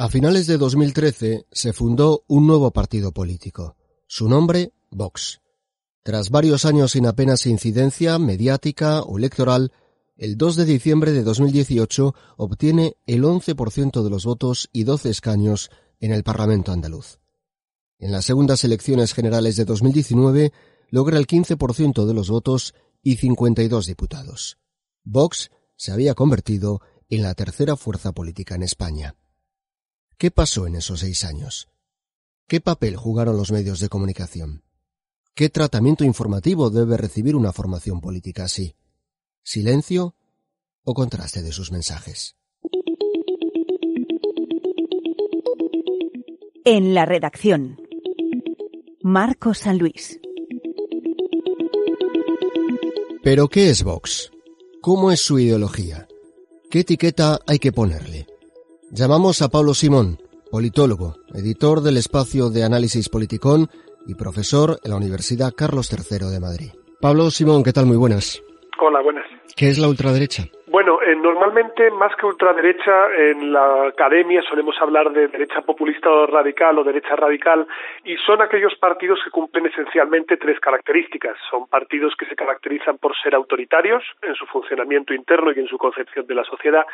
A 0.00 0.08
finales 0.08 0.46
de 0.46 0.56
2013 0.56 1.44
se 1.52 1.74
fundó 1.74 2.24
un 2.26 2.46
nuevo 2.46 2.70
partido 2.70 3.12
político. 3.12 3.76
Su 4.06 4.30
nombre, 4.30 4.72
Vox. 4.90 5.42
Tras 6.02 6.30
varios 6.30 6.64
años 6.64 6.92
sin 6.92 7.04
apenas 7.04 7.44
incidencia 7.44 8.18
mediática 8.18 9.02
o 9.02 9.18
electoral, 9.18 9.72
el 10.16 10.38
2 10.38 10.56
de 10.56 10.64
diciembre 10.64 11.12
de 11.12 11.22
2018 11.22 12.14
obtiene 12.38 12.96
el 13.04 13.24
11% 13.24 14.02
de 14.02 14.08
los 14.08 14.24
votos 14.24 14.70
y 14.72 14.84
12 14.84 15.10
escaños 15.10 15.70
en 15.98 16.14
el 16.14 16.22
Parlamento 16.22 16.72
andaluz. 16.72 17.18
En 17.98 18.10
las 18.10 18.24
segundas 18.24 18.64
elecciones 18.64 19.12
generales 19.12 19.56
de 19.56 19.66
2019 19.66 20.54
logra 20.88 21.18
el 21.18 21.26
15% 21.26 22.06
de 22.06 22.14
los 22.14 22.30
votos 22.30 22.74
y 23.02 23.16
52 23.16 23.84
diputados. 23.84 24.56
Vox 25.04 25.50
se 25.76 25.92
había 25.92 26.14
convertido 26.14 26.80
en 27.10 27.22
la 27.22 27.34
tercera 27.34 27.76
fuerza 27.76 28.12
política 28.12 28.54
en 28.54 28.62
España. 28.62 29.14
¿Qué 30.20 30.30
pasó 30.30 30.66
en 30.66 30.74
esos 30.74 31.00
seis 31.00 31.24
años? 31.24 31.70
¿Qué 32.46 32.60
papel 32.60 32.94
jugaron 32.94 33.38
los 33.38 33.52
medios 33.52 33.80
de 33.80 33.88
comunicación? 33.88 34.62
¿Qué 35.34 35.48
tratamiento 35.48 36.04
informativo 36.04 36.68
debe 36.68 36.98
recibir 36.98 37.34
una 37.34 37.54
formación 37.54 38.02
política 38.02 38.44
así? 38.44 38.76
¿Silencio 39.42 40.14
o 40.84 40.92
contraste 40.92 41.40
de 41.40 41.52
sus 41.52 41.72
mensajes? 41.72 42.36
En 46.66 46.92
la 46.92 47.06
redacción. 47.06 47.80
Marco 49.02 49.54
San 49.54 49.78
Luis. 49.78 50.20
¿Pero 53.22 53.48
qué 53.48 53.70
es 53.70 53.82
Vox? 53.82 54.30
¿Cómo 54.82 55.12
es 55.12 55.22
su 55.22 55.38
ideología? 55.38 56.06
¿Qué 56.70 56.80
etiqueta 56.80 57.40
hay 57.46 57.58
que 57.58 57.72
ponerle? 57.72 58.26
Llamamos 58.92 59.40
a 59.40 59.48
Pablo 59.48 59.72
Simón, 59.72 60.18
politólogo, 60.50 61.14
editor 61.32 61.80
del 61.80 61.96
espacio 61.96 62.50
de 62.50 62.64
análisis 62.64 63.08
politicón 63.08 63.68
y 64.04 64.16
profesor 64.16 64.80
en 64.82 64.90
la 64.90 64.96
Universidad 64.96 65.52
Carlos 65.56 65.92
III 65.92 66.26
de 66.26 66.40
Madrid. 66.40 66.70
Pablo 67.00 67.30
Simón, 67.30 67.62
¿qué 67.62 67.72
tal? 67.72 67.86
Muy 67.86 67.96
buenas. 67.96 68.42
Hola, 68.80 69.00
buenas. 69.00 69.26
¿Qué 69.54 69.68
es 69.68 69.78
la 69.78 69.86
ultraderecha? 69.86 70.48
Bueno, 70.70 71.02
eh, 71.02 71.16
normalmente 71.16 71.90
más 71.90 72.14
que 72.14 72.26
ultraderecha 72.26 73.12
en 73.16 73.52
la 73.52 73.88
academia 73.88 74.40
solemos 74.42 74.80
hablar 74.80 75.10
de 75.10 75.26
derecha 75.26 75.62
populista 75.62 76.08
o 76.08 76.28
radical 76.28 76.78
o 76.78 76.84
derecha 76.84 77.16
radical 77.16 77.66
y 78.04 78.16
son 78.18 78.40
aquellos 78.40 78.76
partidos 78.76 79.18
que 79.24 79.32
cumplen 79.32 79.66
esencialmente 79.66 80.36
tres 80.36 80.60
características. 80.60 81.36
Son 81.50 81.66
partidos 81.66 82.14
que 82.14 82.24
se 82.26 82.36
caracterizan 82.36 82.98
por 82.98 83.16
ser 83.20 83.34
autoritarios 83.34 84.04
en 84.22 84.36
su 84.36 84.46
funcionamiento 84.46 85.12
interno 85.12 85.50
y 85.50 85.58
en 85.58 85.66
su 85.66 85.76
concepción 85.76 86.24
de 86.28 86.36
la 86.36 86.44
sociedad. 86.44 86.86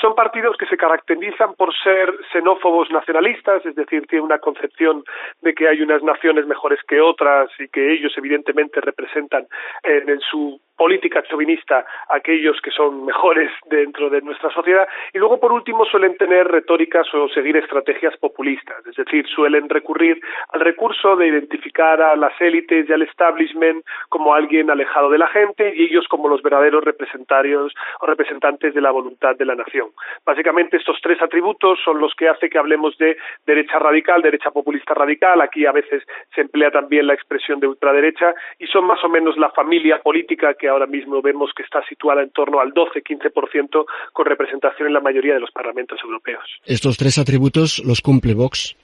Son 0.00 0.14
partidos 0.14 0.56
que 0.56 0.66
se 0.66 0.76
caracterizan 0.76 1.54
por 1.54 1.74
ser 1.74 2.14
xenófobos 2.32 2.88
nacionalistas, 2.92 3.66
es 3.66 3.74
decir, 3.74 4.06
tienen 4.06 4.26
una 4.26 4.38
concepción 4.38 5.02
de 5.42 5.54
que 5.54 5.66
hay 5.66 5.82
unas 5.82 6.04
naciones 6.04 6.46
mejores 6.46 6.78
que 6.86 7.00
otras 7.00 7.50
y 7.58 7.66
que 7.66 7.94
ellos 7.94 8.12
evidentemente 8.16 8.80
representan 8.80 9.48
en 9.82 10.20
su 10.20 10.60
política 10.76 11.22
chauvinista 11.22 11.84
aquellos 12.08 12.60
que 12.60 12.70
son 12.70 13.04
mejores 13.04 13.50
dentro 13.66 14.10
de 14.10 14.20
nuestra 14.22 14.50
sociedad 14.50 14.88
y 15.12 15.18
luego 15.18 15.38
por 15.38 15.52
último 15.52 15.84
suelen 15.84 16.16
tener 16.16 16.48
retóricas 16.48 17.06
o 17.14 17.28
seguir 17.28 17.56
estrategias 17.56 18.16
populistas, 18.16 18.84
es 18.86 18.96
decir, 18.96 19.26
suelen 19.28 19.68
recurrir 19.68 20.20
al 20.48 20.60
recurso 20.60 21.16
de 21.16 21.28
identificar 21.28 22.00
a 22.02 22.16
las 22.16 22.38
élites 22.40 22.88
y 22.88 22.92
al 22.92 23.02
establishment 23.02 23.84
como 24.08 24.34
alguien 24.34 24.70
alejado 24.70 25.10
de 25.10 25.18
la 25.18 25.28
gente 25.28 25.72
y 25.76 25.84
ellos 25.84 26.06
como 26.08 26.28
los 26.28 26.42
verdaderos 26.42 26.84
representarios 26.84 27.72
o 28.00 28.06
representantes 28.06 28.74
de 28.74 28.80
la 28.80 28.90
voluntad 28.90 29.36
de 29.36 29.44
la 29.44 29.54
nación. 29.54 29.90
Básicamente 30.24 30.76
estos 30.76 30.98
tres 31.02 31.20
atributos 31.22 31.78
son 31.84 32.00
los 32.00 32.14
que 32.14 32.28
hace 32.28 32.50
que 32.50 32.58
hablemos 32.58 32.96
de 32.98 33.16
derecha 33.46 33.78
radical, 33.78 34.22
derecha 34.22 34.50
populista 34.50 34.94
radical, 34.94 35.40
aquí 35.40 35.66
a 35.66 35.72
veces 35.72 36.02
se 36.34 36.42
emplea 36.42 36.70
también 36.70 37.06
la 37.06 37.14
expresión 37.14 37.60
de 37.60 37.68
ultraderecha 37.68 38.34
y 38.58 38.66
son 38.66 38.86
más 38.86 39.02
o 39.04 39.08
menos 39.08 39.36
la 39.36 39.50
familia 39.50 40.00
política 40.02 40.54
que 40.54 40.63
que 40.64 40.70
ahora 40.70 40.86
mismo 40.86 41.20
vemos 41.20 41.50
que 41.54 41.62
está 41.62 41.84
situada 41.86 42.22
en 42.22 42.30
torno 42.30 42.58
al 42.58 42.72
12-15% 42.72 43.84
con 44.14 44.24
representación 44.24 44.88
en 44.88 44.94
la 44.94 45.00
mayoría 45.00 45.34
de 45.34 45.40
los 45.40 45.50
parlamentos 45.50 46.00
europeos. 46.02 46.42
Estos 46.64 46.96
tres 46.96 47.18
atributos 47.18 47.82
los 47.84 48.00
cumple 48.00 48.32
Vox. 48.32 48.74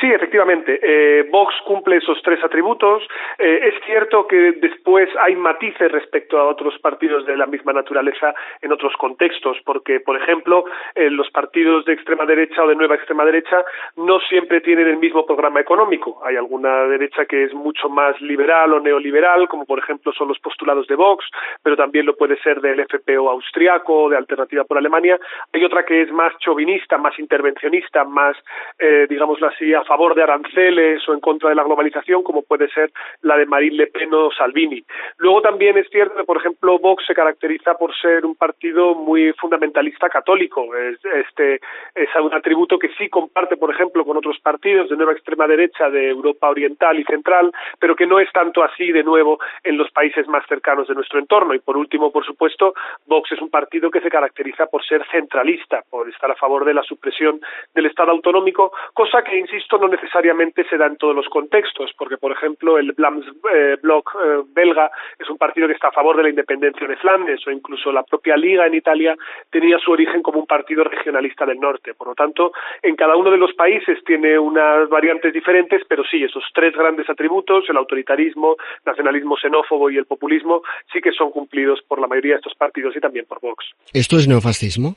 Sí, 0.00 0.10
efectivamente. 0.12 0.80
Eh, 0.82 1.28
Vox 1.30 1.54
cumple 1.64 1.96
esos 1.96 2.20
tres 2.22 2.42
atributos. 2.42 3.02
Eh, 3.38 3.60
es 3.68 3.84
cierto 3.84 4.26
que 4.26 4.52
después 4.52 5.08
hay 5.20 5.36
matices 5.36 5.90
respecto 5.92 6.38
a 6.38 6.44
otros 6.44 6.78
partidos 6.80 7.26
de 7.26 7.36
la 7.36 7.46
misma 7.46 7.72
naturaleza 7.72 8.34
en 8.60 8.72
otros 8.72 8.94
contextos, 8.96 9.58
porque, 9.64 10.00
por 10.00 10.20
ejemplo, 10.20 10.64
eh, 10.94 11.10
los 11.10 11.30
partidos 11.30 11.84
de 11.84 11.92
extrema 11.92 12.24
derecha 12.26 12.62
o 12.64 12.68
de 12.68 12.76
nueva 12.76 12.96
extrema 12.96 13.24
derecha 13.24 13.64
no 13.96 14.20
siempre 14.20 14.60
tienen 14.60 14.88
el 14.88 14.96
mismo 14.96 15.26
programa 15.26 15.60
económico. 15.60 16.20
Hay 16.24 16.36
alguna 16.36 16.84
derecha 16.84 17.24
que 17.26 17.44
es 17.44 17.54
mucho 17.54 17.88
más 17.88 18.20
liberal 18.20 18.72
o 18.72 18.80
neoliberal, 18.80 19.48
como 19.48 19.66
por 19.66 19.78
ejemplo 19.78 20.12
son 20.12 20.28
los 20.28 20.38
postulados 20.38 20.86
de 20.86 20.94
Vox, 20.94 21.24
pero 21.62 21.76
también 21.76 22.06
lo 22.06 22.16
puede 22.16 22.36
ser 22.38 22.60
del 22.60 22.84
FPO 22.86 23.30
austriaco, 23.30 24.08
de 24.08 24.16
Alternativa 24.16 24.64
por 24.64 24.78
Alemania. 24.78 25.18
Hay 25.52 25.64
otra 25.64 25.84
que 25.84 26.02
es 26.02 26.12
más 26.12 26.36
chauvinista, 26.38 26.98
más 26.98 27.18
intervencionista, 27.18 28.04
más, 28.04 28.36
eh, 28.78 29.06
digámoslo 29.08 29.48
así, 29.48 29.71
a 29.74 29.84
favor 29.84 30.14
de 30.14 30.22
aranceles 30.22 31.06
o 31.08 31.14
en 31.14 31.20
contra 31.20 31.48
de 31.48 31.54
la 31.54 31.64
globalización, 31.64 32.22
como 32.22 32.42
puede 32.42 32.68
ser 32.68 32.90
la 33.22 33.36
de 33.36 33.46
Marine 33.46 33.76
Le 33.76 33.86
Pen 33.88 34.12
o 34.14 34.30
Salvini. 34.30 34.82
Luego 35.18 35.42
también 35.42 35.76
es 35.78 35.88
cierto 35.90 36.16
que, 36.16 36.24
por 36.24 36.38
ejemplo, 36.38 36.78
Vox 36.78 37.04
se 37.06 37.14
caracteriza 37.14 37.74
por 37.74 37.94
ser 37.96 38.24
un 38.24 38.34
partido 38.34 38.94
muy 38.94 39.32
fundamentalista 39.34 40.08
católico. 40.08 40.74
Es, 40.76 40.98
este 41.04 41.60
es 41.94 42.08
un 42.20 42.34
atributo 42.34 42.78
que 42.78 42.90
sí 42.98 43.08
comparte, 43.08 43.56
por 43.56 43.70
ejemplo, 43.70 44.04
con 44.04 44.16
otros 44.16 44.38
partidos 44.40 44.88
de 44.88 44.96
nueva 44.96 45.12
extrema 45.12 45.46
derecha 45.46 45.90
de 45.90 46.08
Europa 46.08 46.48
Oriental 46.48 46.98
y 46.98 47.04
Central, 47.04 47.52
pero 47.78 47.96
que 47.96 48.06
no 48.06 48.18
es 48.18 48.30
tanto 48.32 48.62
así 48.62 48.92
de 48.92 49.02
nuevo 49.02 49.38
en 49.64 49.76
los 49.76 49.90
países 49.90 50.26
más 50.28 50.46
cercanos 50.46 50.88
de 50.88 50.94
nuestro 50.94 51.18
entorno. 51.18 51.54
Y 51.54 51.58
por 51.60 51.76
último, 51.76 52.10
por 52.10 52.24
supuesto, 52.24 52.74
Vox 53.06 53.32
es 53.32 53.40
un 53.40 53.50
partido 53.50 53.90
que 53.90 54.00
se 54.00 54.10
caracteriza 54.10 54.66
por 54.66 54.84
ser 54.84 55.04
centralista, 55.10 55.82
por 55.90 56.08
estar 56.08 56.30
a 56.30 56.36
favor 56.36 56.64
de 56.64 56.74
la 56.74 56.82
supresión 56.82 57.40
del 57.74 57.86
Estado 57.86 58.10
autonómico, 58.10 58.72
cosa 58.94 59.22
que, 59.22 59.38
insisto, 59.38 59.61
no 59.70 59.88
necesariamente 59.88 60.64
se 60.68 60.76
da 60.76 60.86
en 60.86 60.96
todos 60.96 61.14
los 61.14 61.28
contextos, 61.28 61.92
porque, 61.96 62.16
por 62.16 62.32
ejemplo, 62.32 62.78
el 62.78 62.92
Blams 62.92 63.24
eh, 63.54 63.76
Bloc 63.82 64.14
eh, 64.14 64.42
belga 64.54 64.90
es 65.18 65.28
un 65.28 65.38
partido 65.38 65.66
que 65.66 65.74
está 65.74 65.88
a 65.88 65.92
favor 65.92 66.16
de 66.16 66.24
la 66.24 66.30
independencia 66.30 66.86
de 66.86 66.96
Flandes, 66.96 67.46
o 67.46 67.50
incluso 67.50 67.92
la 67.92 68.02
propia 68.02 68.36
Liga 68.36 68.66
en 68.66 68.74
Italia 68.74 69.16
tenía 69.50 69.78
su 69.78 69.90
origen 69.90 70.22
como 70.22 70.40
un 70.40 70.46
partido 70.46 70.84
regionalista 70.84 71.46
del 71.46 71.58
norte. 71.58 71.94
Por 71.94 72.08
lo 72.08 72.14
tanto, 72.14 72.52
en 72.82 72.96
cada 72.96 73.16
uno 73.16 73.30
de 73.30 73.38
los 73.38 73.52
países 73.54 73.98
tiene 74.04 74.38
unas 74.38 74.88
variantes 74.88 75.32
diferentes, 75.32 75.82
pero 75.88 76.04
sí, 76.04 76.22
esos 76.22 76.44
tres 76.54 76.74
grandes 76.74 77.08
atributos, 77.08 77.64
el 77.68 77.76
autoritarismo, 77.76 78.56
nacionalismo 78.84 79.36
xenófobo 79.36 79.90
y 79.90 79.96
el 79.96 80.06
populismo, 80.06 80.62
sí 80.92 81.00
que 81.00 81.12
son 81.12 81.30
cumplidos 81.30 81.80
por 81.82 82.00
la 82.00 82.06
mayoría 82.06 82.32
de 82.32 82.38
estos 82.38 82.54
partidos 82.54 82.94
y 82.96 83.00
también 83.00 83.26
por 83.26 83.40
Vox. 83.40 83.64
¿Esto 83.92 84.16
es 84.16 84.28
neofascismo? 84.28 84.96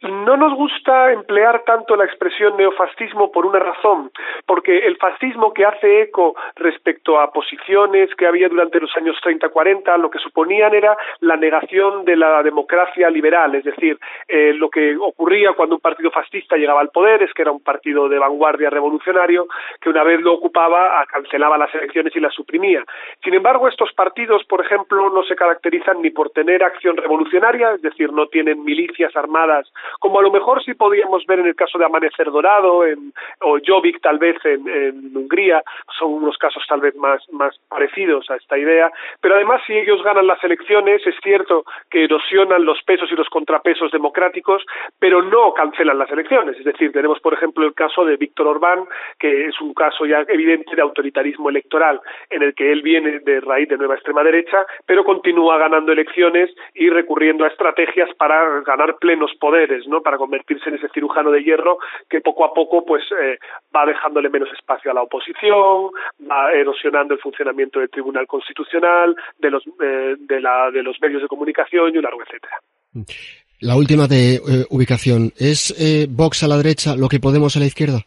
No 0.00 0.36
nos 0.36 0.54
gusta 0.54 1.12
emplear 1.12 1.64
tanto 1.64 1.96
la 1.96 2.04
expresión 2.04 2.56
neofascismo 2.56 3.32
por 3.32 3.44
una 3.44 3.58
razón, 3.58 4.12
porque 4.46 4.86
el 4.86 4.96
fascismo 4.96 5.52
que 5.52 5.64
hace 5.64 6.02
eco 6.02 6.36
respecto 6.54 7.18
a 7.18 7.32
posiciones 7.32 8.14
que 8.14 8.28
había 8.28 8.48
durante 8.48 8.78
los 8.78 8.96
años 8.96 9.16
30-40, 9.24 9.98
lo 9.98 10.08
que 10.08 10.20
suponían 10.20 10.72
era 10.72 10.96
la 11.18 11.36
negación 11.36 12.04
de 12.04 12.14
la 12.14 12.44
democracia 12.44 13.10
liberal, 13.10 13.56
es 13.56 13.64
decir, 13.64 13.98
eh, 14.28 14.52
lo 14.54 14.70
que 14.70 14.96
ocurría 14.96 15.54
cuando 15.54 15.74
un 15.74 15.80
partido 15.80 16.12
fascista 16.12 16.56
llegaba 16.56 16.80
al 16.80 16.90
poder 16.90 17.24
es 17.24 17.34
que 17.34 17.42
era 17.42 17.50
un 17.50 17.62
partido 17.62 18.08
de 18.08 18.20
vanguardia 18.20 18.70
revolucionario 18.70 19.48
que 19.80 19.90
una 19.90 20.04
vez 20.04 20.20
lo 20.20 20.34
ocupaba 20.34 21.04
cancelaba 21.06 21.58
las 21.58 21.74
elecciones 21.74 22.14
y 22.14 22.20
las 22.20 22.34
suprimía. 22.34 22.84
Sin 23.24 23.34
embargo, 23.34 23.66
estos 23.66 23.92
partidos, 23.94 24.44
por 24.44 24.64
ejemplo, 24.64 25.10
no 25.10 25.24
se 25.24 25.34
caracterizan 25.34 26.00
ni 26.02 26.10
por 26.10 26.30
tener 26.30 26.62
acción 26.62 26.96
revolucionaria, 26.96 27.72
es 27.72 27.82
decir, 27.82 28.12
no 28.12 28.28
tienen 28.28 28.62
milicias 28.62 29.16
armadas 29.16 29.68
como 30.00 30.18
a 30.18 30.22
lo 30.22 30.30
mejor 30.30 30.62
sí 30.62 30.74
podíamos 30.74 31.24
ver 31.26 31.40
en 31.40 31.46
el 31.46 31.54
caso 31.54 31.78
de 31.78 31.84
Amanecer 31.84 32.30
Dorado 32.30 32.86
en, 32.86 33.12
o 33.40 33.58
Jobbik 33.64 34.00
tal 34.00 34.18
vez 34.18 34.36
en, 34.44 35.16
Hungría, 35.16 35.62
son 35.98 36.12
unos 36.12 36.36
casos 36.38 36.64
tal 36.68 36.80
vez 36.80 36.94
más, 36.96 37.22
más 37.32 37.58
parecidos 37.68 38.30
a 38.30 38.36
esta 38.36 38.56
idea, 38.58 38.90
pero 39.20 39.34
además 39.34 39.62
si 39.66 39.72
ellos 39.74 40.02
ganan 40.02 40.26
las 40.26 40.42
elecciones 40.44 41.06
es 41.06 41.14
cierto 41.22 41.64
que 41.90 42.04
erosionan 42.04 42.64
los 42.64 42.82
pesos 42.82 43.10
y 43.10 43.16
los 43.16 43.28
contrapesos 43.28 43.90
democráticos, 43.90 44.64
pero 44.98 45.22
no 45.22 45.52
cancelan 45.54 45.98
las 45.98 46.10
elecciones, 46.10 46.56
es 46.58 46.64
decir, 46.64 46.92
tenemos 46.92 47.20
por 47.20 47.34
ejemplo 47.34 47.64
el 47.66 47.74
caso 47.74 48.04
de 48.04 48.16
Víctor 48.16 48.46
Orbán, 48.46 48.84
que 49.18 49.46
es 49.46 49.60
un 49.60 49.74
caso 49.74 50.06
ya 50.06 50.24
evidente 50.28 50.74
de 50.74 50.82
autoritarismo 50.82 51.50
electoral, 51.50 52.00
en 52.30 52.42
el 52.42 52.54
que 52.54 52.72
él 52.72 52.82
viene 52.82 53.20
de 53.20 53.40
raíz 53.40 53.68
de 53.68 53.76
nueva 53.76 53.94
extrema 53.94 54.22
derecha, 54.22 54.66
pero 54.86 55.04
continúa 55.04 55.58
ganando 55.58 55.92
elecciones 55.92 56.50
y 56.74 56.90
recurriendo 56.90 57.44
a 57.44 57.48
estrategias 57.48 58.12
para 58.16 58.60
ganar 58.60 58.96
plenos 58.98 59.34
poderes 59.40 59.77
¿no? 59.86 60.00
Para 60.00 60.16
convertirse 60.16 60.68
en 60.68 60.76
ese 60.76 60.88
cirujano 60.88 61.30
de 61.30 61.42
hierro 61.42 61.78
que 62.08 62.20
poco 62.20 62.44
a 62.44 62.52
poco 62.52 62.84
pues 62.84 63.02
eh, 63.20 63.38
va 63.74 63.86
dejándole 63.86 64.30
menos 64.30 64.48
espacio 64.52 64.90
a 64.90 64.94
la 64.94 65.02
oposición, 65.02 65.90
va 66.28 66.52
erosionando 66.52 67.14
el 67.14 67.20
funcionamiento 67.20 67.80
del 67.80 67.90
Tribunal 67.90 68.26
Constitucional, 68.26 69.14
de 69.38 69.50
los, 69.50 69.64
eh, 69.66 70.16
de, 70.18 70.40
la, 70.40 70.70
de 70.70 70.82
los 70.82 71.00
medios 71.00 71.22
de 71.22 71.28
comunicación 71.28 71.94
y 71.94 71.98
un 71.98 72.04
largo 72.04 72.22
etcétera. 72.22 72.56
La 73.60 73.76
última 73.76 74.06
de 74.06 74.36
eh, 74.36 74.40
ubicación, 74.70 75.32
¿es 75.36 75.74
Vox 76.10 76.44
a 76.44 76.48
la 76.48 76.56
derecha 76.56 76.96
lo 76.96 77.08
que 77.08 77.18
Podemos 77.20 77.56
a 77.56 77.60
la 77.60 77.66
izquierda? 77.66 77.98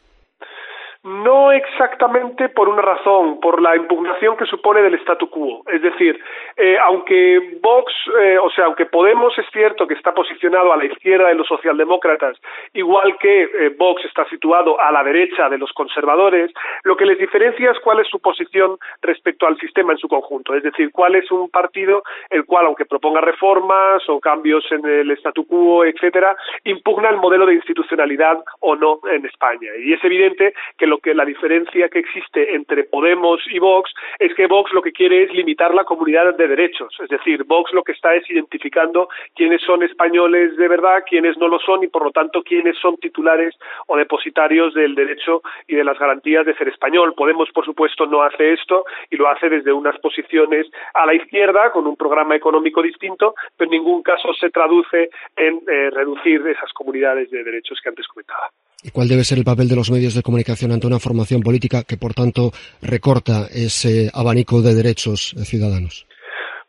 No 1.03 1.51
exactamente 1.51 2.49
por 2.49 2.69
una 2.69 2.83
razón, 2.83 3.39
por 3.39 3.59
la 3.59 3.75
impugnación 3.75 4.37
que 4.37 4.45
supone 4.45 4.83
del 4.83 4.93
statu 4.99 5.31
quo. 5.31 5.63
Es 5.73 5.81
decir, 5.81 6.19
eh, 6.57 6.77
aunque 6.79 7.57
Vox, 7.61 7.93
eh, 8.19 8.37
o 8.37 8.49
sea, 8.51 8.65
aunque 8.65 8.85
Podemos 8.85 9.37
es 9.37 9.45
cierto 9.51 9.87
que 9.87 9.93
está 9.93 10.13
posicionado 10.13 10.73
a 10.73 10.77
la 10.77 10.85
izquierda 10.85 11.29
de 11.29 11.35
los 11.35 11.47
socialdemócratas, 11.47 12.37
igual 12.73 13.17
que 13.19 13.43
eh, 13.43 13.75
Vox 13.77 14.03
está 14.05 14.27
situado 14.29 14.79
a 14.79 14.91
la 14.91 15.03
derecha 15.03 15.49
de 15.49 15.57
los 15.57 15.71
conservadores, 15.73 16.51
lo 16.83 16.97
que 16.97 17.05
les 17.05 17.17
diferencia 17.17 17.71
es 17.71 17.79
cuál 17.79 17.99
es 17.99 18.07
su 18.07 18.19
posición 18.19 18.77
respecto 19.01 19.47
al 19.47 19.57
sistema 19.59 19.93
en 19.93 19.99
su 19.99 20.07
conjunto. 20.07 20.53
Es 20.55 20.63
decir, 20.63 20.91
cuál 20.91 21.15
es 21.15 21.29
un 21.31 21.49
partido 21.49 22.03
el 22.29 22.45
cual, 22.45 22.65
aunque 22.65 22.85
proponga 22.85 23.21
reformas 23.21 24.07
o 24.09 24.19
cambios 24.19 24.65
en 24.71 24.85
el 24.85 25.11
statu 25.11 25.45
quo, 25.45 25.85
etcétera, 25.85 26.35
impugna 26.65 27.09
el 27.09 27.17
modelo 27.17 27.45
de 27.45 27.55
institucionalidad 27.55 28.43
o 28.59 28.75
no 28.75 28.99
en 29.09 29.25
España. 29.25 29.69
Y 29.83 29.93
es 29.93 30.03
evidente 30.03 30.53
que 30.77 30.87
lo 30.87 30.97
que 30.97 31.13
la 31.13 31.25
diferencia 31.25 31.89
que 31.89 31.99
existe 31.99 32.55
entre 32.55 32.83
Podemos 32.83 33.41
y 33.49 33.59
Vox 33.59 33.93
es 34.19 34.33
que 34.33 34.47
Vox 34.47 34.71
lo 34.73 34.81
que 34.81 34.91
quiere 34.91 35.23
es 35.23 35.33
limitar 35.33 35.73
la 35.73 35.83
comunidad 35.83 36.35
de 36.35 36.47
derechos, 36.51 36.93
es 37.01 37.09
decir, 37.09 37.43
Vox 37.45 37.73
lo 37.73 37.83
que 37.83 37.93
está 37.93 38.13
es 38.15 38.29
identificando 38.29 39.09
quiénes 39.35 39.61
son 39.61 39.83
españoles 39.83 40.55
de 40.57 40.67
verdad, 40.67 41.03
quiénes 41.07 41.37
no 41.37 41.47
lo 41.47 41.59
son 41.59 41.83
y 41.83 41.87
por 41.87 42.03
lo 42.03 42.11
tanto 42.11 42.43
quiénes 42.43 42.77
son 42.77 42.97
titulares 42.97 43.55
o 43.87 43.97
depositarios 43.97 44.73
del 44.73 44.95
derecho 44.95 45.41
y 45.67 45.75
de 45.75 45.83
las 45.83 45.97
garantías 45.97 46.45
de 46.45 46.55
ser 46.55 46.67
español. 46.67 47.13
Podemos, 47.15 47.49
por 47.51 47.65
supuesto, 47.65 48.05
no 48.05 48.21
hace 48.21 48.53
esto 48.53 48.85
y 49.09 49.15
lo 49.15 49.29
hace 49.29 49.49
desde 49.49 49.71
unas 49.71 49.97
posiciones 49.99 50.67
a 50.93 51.05
la 51.05 51.13
izquierda 51.13 51.71
con 51.71 51.87
un 51.87 51.95
programa 51.95 52.35
económico 52.35 52.81
distinto, 52.81 53.33
pero 53.57 53.71
en 53.71 53.77
ningún 53.77 54.03
caso 54.03 54.33
se 54.33 54.49
traduce 54.49 55.09
en 55.35 55.61
eh, 55.67 55.89
reducir 55.91 56.45
esas 56.47 56.71
comunidades 56.73 57.29
de 57.31 57.43
derechos 57.43 57.79
que 57.81 57.89
antes 57.89 58.07
comentaba. 58.07 58.49
¿Y 58.83 58.89
cuál 58.89 59.07
debe 59.07 59.23
ser 59.23 59.37
el 59.37 59.43
papel 59.43 59.69
de 59.69 59.75
los 59.75 59.91
medios 59.91 60.15
de 60.15 60.23
comunicación 60.23 60.71
ante 60.71 60.87
una 60.87 60.99
formación 60.99 61.41
política 61.41 61.83
que, 61.83 61.97
por 61.97 62.13
tanto, 62.13 62.51
recorta 62.81 63.47
ese 63.53 64.09
abanico 64.13 64.61
de 64.61 64.73
derechos 64.73 65.35
ciudadanos? 65.45 66.07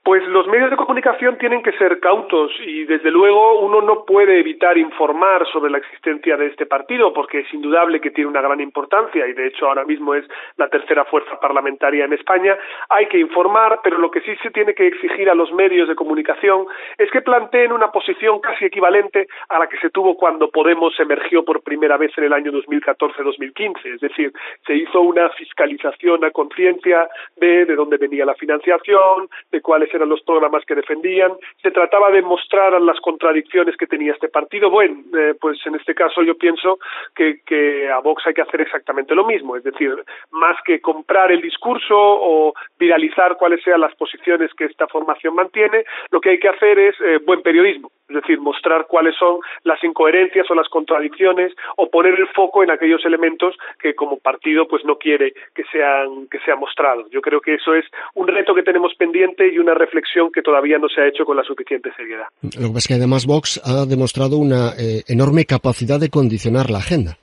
Pues 0.04 0.26
los 0.26 0.49
medios 0.49 0.70
de 0.70 0.76
comunicación 0.76 1.38
tienen 1.38 1.62
que 1.62 1.70
ser 1.72 2.00
cautos 2.00 2.50
y 2.66 2.84
desde 2.84 3.10
luego 3.12 3.60
uno 3.60 3.81
no 3.81 4.04
puede 4.04 4.40
evitar 4.40 4.76
informar 4.76 5.46
sobre 5.52 5.70
la 5.70 5.78
existencia 5.78 6.37
de 6.37 6.46
este 6.46 6.66
partido 6.66 7.12
porque 7.12 7.40
es 7.40 7.54
indudable 7.54 8.00
que 8.00 8.10
tiene 8.10 8.28
una 8.28 8.40
gran 8.40 8.60
importancia 8.60 9.25
y 9.28 9.32
de 9.32 9.46
hecho 9.46 9.69
ahora 9.69 9.84
mismo 9.84 10.14
es 10.16 10.25
la 10.56 10.69
tercera 10.69 11.04
fuerza 11.04 11.38
parlamentaria 11.38 12.04
en 12.04 12.14
España. 12.14 12.58
Hay 12.88 13.06
que 13.06 13.19
informar, 13.19 13.78
pero 13.84 13.99
lo 13.99 14.10
que 14.10 14.22
sí 14.22 14.34
se 14.43 14.50
tiene 14.50 14.75
que 14.75 14.88
exigir 14.88 15.31
a 15.31 15.37
los 15.37 15.52
medios 15.52 15.87
de 15.87 15.94
comunicación 15.94 16.66
es 16.98 17.08
que 17.12 17.22
planteen 17.22 17.70
una 17.70 17.93
posición 17.93 18.40
casi 18.40 18.64
equivalente 18.64 19.28
a 19.50 19.60
la 19.60 19.69
que 19.69 19.78
se 19.78 19.90
tuvo 19.90 20.16
cuando 20.16 20.50
Podemos 20.50 20.98
emergió 20.98 21.44
por 21.44 21.62
primera 21.62 21.96
vez 21.96 22.10
en 22.19 22.25
el 22.25 22.32
año 22.32 22.50
2014-2015. 22.52 23.94
Es 23.94 24.00
decir, 24.00 24.32
se 24.66 24.75
hizo 24.75 25.00
una 25.00 25.31
fiscalización 25.31 26.25
a 26.25 26.31
conciencia 26.31 27.08
de 27.37 27.52
de 27.64 27.75
dónde 27.76 27.96
venía 27.96 28.25
la 28.25 28.34
financiación, 28.34 29.28
de 29.50 29.60
cuáles 29.60 29.91
eran 29.96 30.08
los 30.08 30.22
programas 30.22 30.64
que 30.64 30.74
defendían, 30.74 31.32
se 31.62 31.70
trataba 31.70 32.10
de 32.10 32.22
mostrar 32.22 32.80
las 32.80 33.00
contradicciones 33.00 33.76
que 33.76 33.86
tenía 33.86 34.12
este 34.12 34.28
partido. 34.28 34.70
Bueno, 34.70 35.02
eh, 35.16 35.34
pues 35.40 35.58
en 35.66 35.74
este 35.74 35.94
caso 35.94 36.22
yo 36.22 36.36
pienso 36.36 36.78
que, 37.14 37.40
que 37.44 37.90
a 37.90 37.98
Vox 37.98 38.26
hay 38.26 38.34
que 38.34 38.42
hacer 38.42 38.60
exactamente 38.60 39.14
lo 39.14 39.24
mismo, 39.24 39.56
es 39.56 39.64
decir, 39.64 39.92
más 40.30 40.56
que 40.64 40.80
comprar 40.80 41.32
el 41.32 41.40
discurso 41.40 41.96
o 41.96 42.54
viralizar 42.78 43.36
cuáles 43.36 43.62
sean 43.62 43.80
las 43.80 43.94
posiciones 43.94 44.52
que 44.54 44.64
esta 44.64 44.86
formación 44.88 45.34
mantiene, 45.34 45.84
lo 46.10 46.20
que 46.20 46.30
hay 46.30 46.38
que 46.38 46.48
hacer 46.48 46.78
es 46.78 46.96
eh, 47.00 47.18
buen 47.24 47.42
periodismo, 47.42 47.90
es 48.08 48.16
decir, 48.16 48.40
mostrar 48.40 48.86
cuáles 48.86 49.14
son 49.16 49.40
las 49.64 49.82
incoherencias 49.84 50.50
o 50.50 50.54
las 50.54 50.68
contradicciones 50.68 51.52
o 51.76 51.90
poner 51.90 52.14
el 52.14 52.26
foco 52.28 52.62
en 52.62 52.70
aquellos 52.70 53.04
elementos 53.04 53.56
que 53.78 53.94
como 53.94 54.18
partido 54.18 54.66
pues 54.68 54.84
no 54.84 54.96
quiere 54.96 55.32
que 55.54 55.64
sean 55.70 56.28
que 56.28 56.38
sean 56.40 56.58
mostrados. 56.58 57.10
Yo 57.10 57.20
creo 57.20 57.40
que 57.40 57.54
eso 57.54 57.74
es 57.74 57.84
un 58.14 58.28
reto 58.28 58.54
que 58.54 58.62
tenemos 58.62 58.94
pendiente 58.94 59.48
y 59.48 59.58
una 59.58 59.74
reflexión 59.84 60.31
que 60.32 60.43
todavía 60.43 60.79
no 60.79 60.88
se 60.88 61.00
ha 61.00 61.08
hecho 61.08 61.25
con 61.25 61.37
la 61.37 61.43
suficiente 61.43 61.90
seriedad. 61.96 62.26
Lo 62.43 62.69
que 62.69 62.75
pasa 62.75 62.79
es 62.79 62.88
que 62.88 62.94
además 62.94 63.26
Vox 63.26 63.61
ha 63.64 63.84
demostrado 63.87 64.37
una 64.37 64.73
eh, 64.79 65.02
enorme 65.08 65.44
capacidad 65.44 65.99
de 65.99 66.08
condicionar 66.08 66.70
la 66.70 66.79
agenda. 66.79 67.19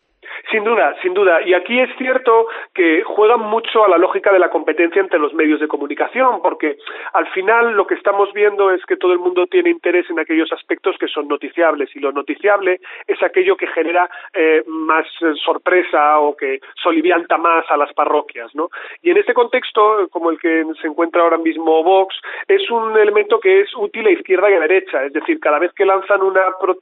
Sin 0.52 0.64
duda, 0.64 0.96
sin 1.04 1.14
duda. 1.14 1.42
Y 1.44 1.54
aquí 1.54 1.80
es 1.80 1.90
cierto 1.98 2.48
que 2.74 3.04
juegan 3.04 3.42
mucho 3.42 3.86
a 3.86 3.88
la 3.88 3.98
lógica 3.98 4.32
de 4.32 4.40
la 4.40 4.50
competencia 4.50 5.00
entre 5.00 5.20
los 5.20 5.34
medios 5.34 5.60
de 5.60 5.68
comunicación, 5.68 6.42
porque 6.42 6.78
al 7.14 7.28
final 7.28 7.74
lo 7.74 7.86
que 7.86 7.94
estamos 7.94 8.34
viendo 8.34 8.72
es 8.72 8.84
que 8.86 8.98
todo 8.98 9.14
el 9.14 9.20
mundo 9.20 9.46
tiene 9.46 9.70
interés 9.70 10.10
en 10.10 10.18
aquellos 10.18 10.52
aspectos 10.52 10.98
que 10.98 11.08
son 11.08 11.28
noticiables 11.28 11.96
y 11.96 12.00
lo 12.00 12.12
noticiable 12.12 12.80
es 13.06 13.22
aquello 13.22 13.56
que 13.58 13.68
genera 13.68 14.10
eh, 14.34 14.64
más 14.66 15.06
eh, 15.22 15.34
sorpresa 15.44 16.20
o 16.20 16.36
que 16.36 16.60
solivianta 16.82 17.38
más 17.38 17.66
a 17.70 17.78
las 17.78 17.94
parroquias, 17.94 18.54
¿no? 18.56 18.70
Y 19.04 19.12
en 19.12 19.18
este 19.18 19.36
contexto, 19.36 20.08
como 20.10 20.32
el 20.32 20.40
que 20.40 20.66
se 20.82 20.88
encuentra 20.88 21.22
ahora 21.22 21.38
mismo 21.38 21.84
Vox, 21.84 22.16
es 22.48 22.70
un 22.72 22.98
elemento 22.98 23.40
que 23.40 23.62
es 23.62 23.70
útil 23.76 24.08
a 24.08 24.12
izquierda 24.12 24.50
y 24.50 24.54
a 24.56 24.60
derecha, 24.62 25.04
es 25.04 25.14
decir, 25.14 25.40
cada 25.40 25.60
vez 25.60 25.72
que 25.74 25.86
lanzan 25.86 26.24
una, 26.24 26.42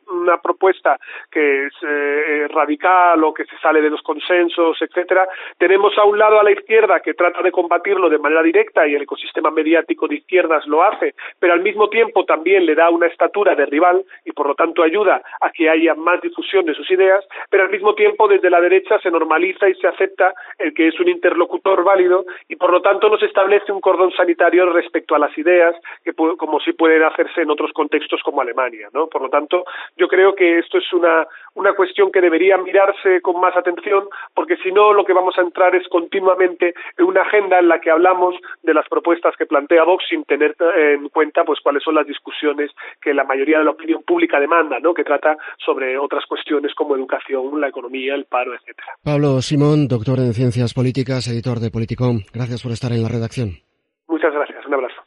una 0.09 0.37
propuesta 0.37 0.97
que 1.29 1.65
es 1.65 1.73
eh, 1.81 2.47
radical 2.49 3.21
o 3.23 3.33
que 3.33 3.43
se 3.45 3.56
sale 3.61 3.81
de 3.81 3.89
los 3.89 4.01
consensos, 4.01 4.81
etcétera. 4.81 5.27
Tenemos 5.57 5.97
a 5.97 6.03
un 6.03 6.17
lado 6.17 6.39
a 6.39 6.43
la 6.43 6.51
izquierda 6.51 6.99
que 6.99 7.13
trata 7.13 7.41
de 7.41 7.51
combatirlo 7.51 8.09
de 8.09 8.17
manera 8.17 8.43
directa 8.43 8.87
y 8.87 8.95
el 8.95 9.03
ecosistema 9.03 9.51
mediático 9.51 10.07
de 10.07 10.15
izquierdas 10.15 10.65
lo 10.67 10.83
hace, 10.83 11.15
pero 11.39 11.53
al 11.53 11.61
mismo 11.61 11.89
tiempo 11.89 12.25
también 12.25 12.65
le 12.65 12.75
da 12.75 12.89
una 12.89 13.07
estatura 13.07 13.55
de 13.55 13.65
rival 13.65 14.03
y 14.25 14.31
por 14.31 14.47
lo 14.47 14.55
tanto 14.55 14.83
ayuda 14.83 15.21
a 15.41 15.51
que 15.51 15.69
haya 15.69 15.95
más 15.95 16.21
difusión 16.21 16.65
de 16.65 16.73
sus 16.73 16.89
ideas, 16.91 17.25
pero 17.49 17.63
al 17.63 17.69
mismo 17.69 17.95
tiempo 17.95 18.27
desde 18.27 18.49
la 18.49 18.61
derecha 18.61 18.99
se 18.99 19.11
normaliza 19.11 19.69
y 19.69 19.75
se 19.75 19.87
acepta 19.87 20.33
el 20.57 20.73
que 20.73 20.87
es 20.87 20.99
un 20.99 21.09
interlocutor 21.09 21.83
válido 21.83 22.25
y 22.47 22.55
por 22.55 22.71
lo 22.71 22.81
tanto 22.81 23.09
no 23.09 23.17
se 23.17 23.25
establece 23.25 23.71
un 23.71 23.81
cordón 23.81 24.11
sanitario 24.11 24.71
respecto 24.71 25.15
a 25.15 25.19
las 25.19 25.35
ideas 25.37 25.75
que 26.03 26.13
como 26.13 26.59
si 26.59 26.73
pueden 26.73 27.03
hacerse 27.03 27.41
en 27.41 27.51
otros 27.51 27.71
contextos 27.73 28.21
como 28.23 28.41
Alemania, 28.41 28.89
¿no? 28.93 29.07
Por 29.07 29.21
lo 29.21 29.29
tanto, 29.29 29.65
yo 29.95 30.07
creo 30.07 30.35
que 30.35 30.59
esto 30.59 30.77
es 30.77 30.93
una 30.93 31.27
una 31.57 31.73
cuestión 31.73 32.11
que 32.11 32.21
debería 32.21 32.55
mirarse 32.57 33.19
con 33.21 33.39
más 33.41 33.46
atención, 33.55 34.07
porque 34.33 34.57
si 34.57 34.71
no 34.71 34.93
lo 34.93 35.05
que 35.05 35.13
vamos 35.13 35.37
a 35.37 35.41
entrar 35.41 35.75
es 35.75 35.87
continuamente 35.87 36.73
en 36.97 37.05
una 37.05 37.21
agenda 37.21 37.59
en 37.59 37.67
la 37.67 37.79
que 37.79 37.91
hablamos 37.91 38.35
de 38.63 38.73
las 38.73 38.87
propuestas 38.87 39.35
que 39.37 39.45
plantea 39.45 39.83
Vox 39.83 40.05
sin 40.09 40.23
tener 40.25 40.55
en 40.75 41.09
cuenta 41.09 41.43
pues 41.43 41.59
cuáles 41.61 41.83
son 41.83 41.95
las 41.95 42.07
discusiones 42.07 42.71
que 43.01 43.13
la 43.13 43.23
mayoría 43.23 43.59
de 43.59 43.65
la 43.65 43.71
opinión 43.71 44.03
pública 44.03 44.39
demanda, 44.39 44.79
¿no? 44.79 44.93
que 44.93 45.03
trata 45.03 45.37
sobre 45.63 45.97
otras 45.97 46.25
cuestiones 46.25 46.73
como 46.75 46.95
educación, 46.95 47.59
la 47.61 47.69
economía, 47.69 48.15
el 48.15 48.25
paro, 48.25 48.53
etcétera. 48.53 48.87
Pablo 49.03 49.41
Simón, 49.41 49.87
doctor 49.87 50.19
en 50.19 50.33
Ciencias 50.33 50.73
Políticas, 50.73 51.27
editor 51.27 51.59
de 51.59 51.71
Politicom. 51.71 52.21
Gracias 52.33 52.61
por 52.63 52.71
estar 52.71 52.91
en 52.91 53.03
la 53.03 53.09
redacción. 53.09 53.49
Muchas 54.07 54.33
gracias. 54.33 54.65
Un 54.65 54.73
abrazo. 54.73 55.01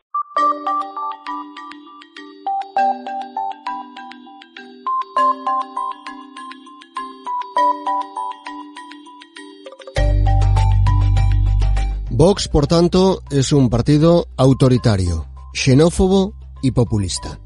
Vox, 12.21 12.49
por 12.49 12.67
tanto, 12.67 13.23
es 13.31 13.50
un 13.50 13.71
partido 13.71 14.29
autoritario, 14.37 15.27
xenófobo 15.55 16.35
y 16.61 16.73
populista. 16.73 17.41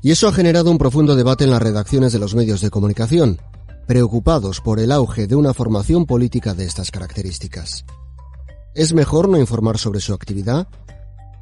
Y 0.00 0.12
eso 0.12 0.28
ha 0.28 0.32
generado 0.32 0.70
un 0.70 0.78
profundo 0.78 1.14
debate 1.14 1.44
en 1.44 1.50
las 1.50 1.60
redacciones 1.60 2.10
de 2.14 2.18
los 2.18 2.34
medios 2.34 2.62
de 2.62 2.70
comunicación, 2.70 3.38
preocupados 3.86 4.62
por 4.62 4.80
el 4.80 4.92
auge 4.92 5.26
de 5.26 5.36
una 5.36 5.52
formación 5.52 6.06
política 6.06 6.54
de 6.54 6.64
estas 6.64 6.90
características. 6.90 7.84
¿Es 8.74 8.94
mejor 8.94 9.28
no 9.28 9.36
informar 9.36 9.76
sobre 9.76 10.00
su 10.00 10.14
actividad? 10.14 10.68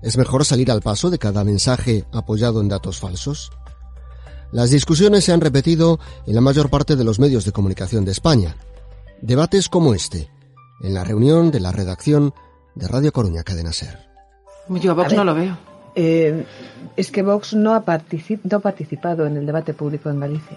¿Es 0.03 0.17
mejor 0.17 0.45
salir 0.45 0.73
al 0.73 0.83
paso 0.83 1.09
de 1.09 1.19
cada 1.19 1.45
mensaje 1.45 2.05
apoyado 2.13 2.61
en 2.61 2.69
datos 2.69 2.99
falsos? 2.99 3.53
Las 4.51 4.71
discusiones 4.71 5.23
se 5.23 5.33
han 5.33 5.41
repetido 5.41 6.01
en 6.27 6.35
la 6.35 6.41
mayor 6.41 6.69
parte 6.69 6.97
de 6.97 7.05
los 7.05 7.21
medios 7.21 7.45
de 7.45 7.53
comunicación 7.53 8.05
de 8.05 8.11
España. 8.11 8.57
Debates 9.23 9.69
como 9.69 9.95
este, 9.95 10.29
en 10.81 10.95
la 10.95 11.05
reunión 11.05 11.51
de 11.51 11.61
la 11.61 11.73
redacción 11.73 12.33
de 12.75 12.89
Radio 12.89 13.13
Coruña 13.13 13.43
Cadena 13.43 13.73
Ser. 13.73 13.99
Yo 14.69 14.93
a 14.93 14.95
Vox 14.95 15.13
no 15.15 15.25
lo 15.25 15.35
veo. 15.35 15.57
Eh, 15.95 16.45
es 16.97 17.11
que 17.11 17.23
Vox 17.23 17.55
no 17.55 17.75
ha, 17.75 17.83
no 18.45 18.57
ha 18.57 18.61
participado 18.61 19.27
en 19.27 19.37
el 19.37 19.47
debate 19.47 19.75
público 19.75 20.09
en 20.11 20.21
Galicia. 20.21 20.57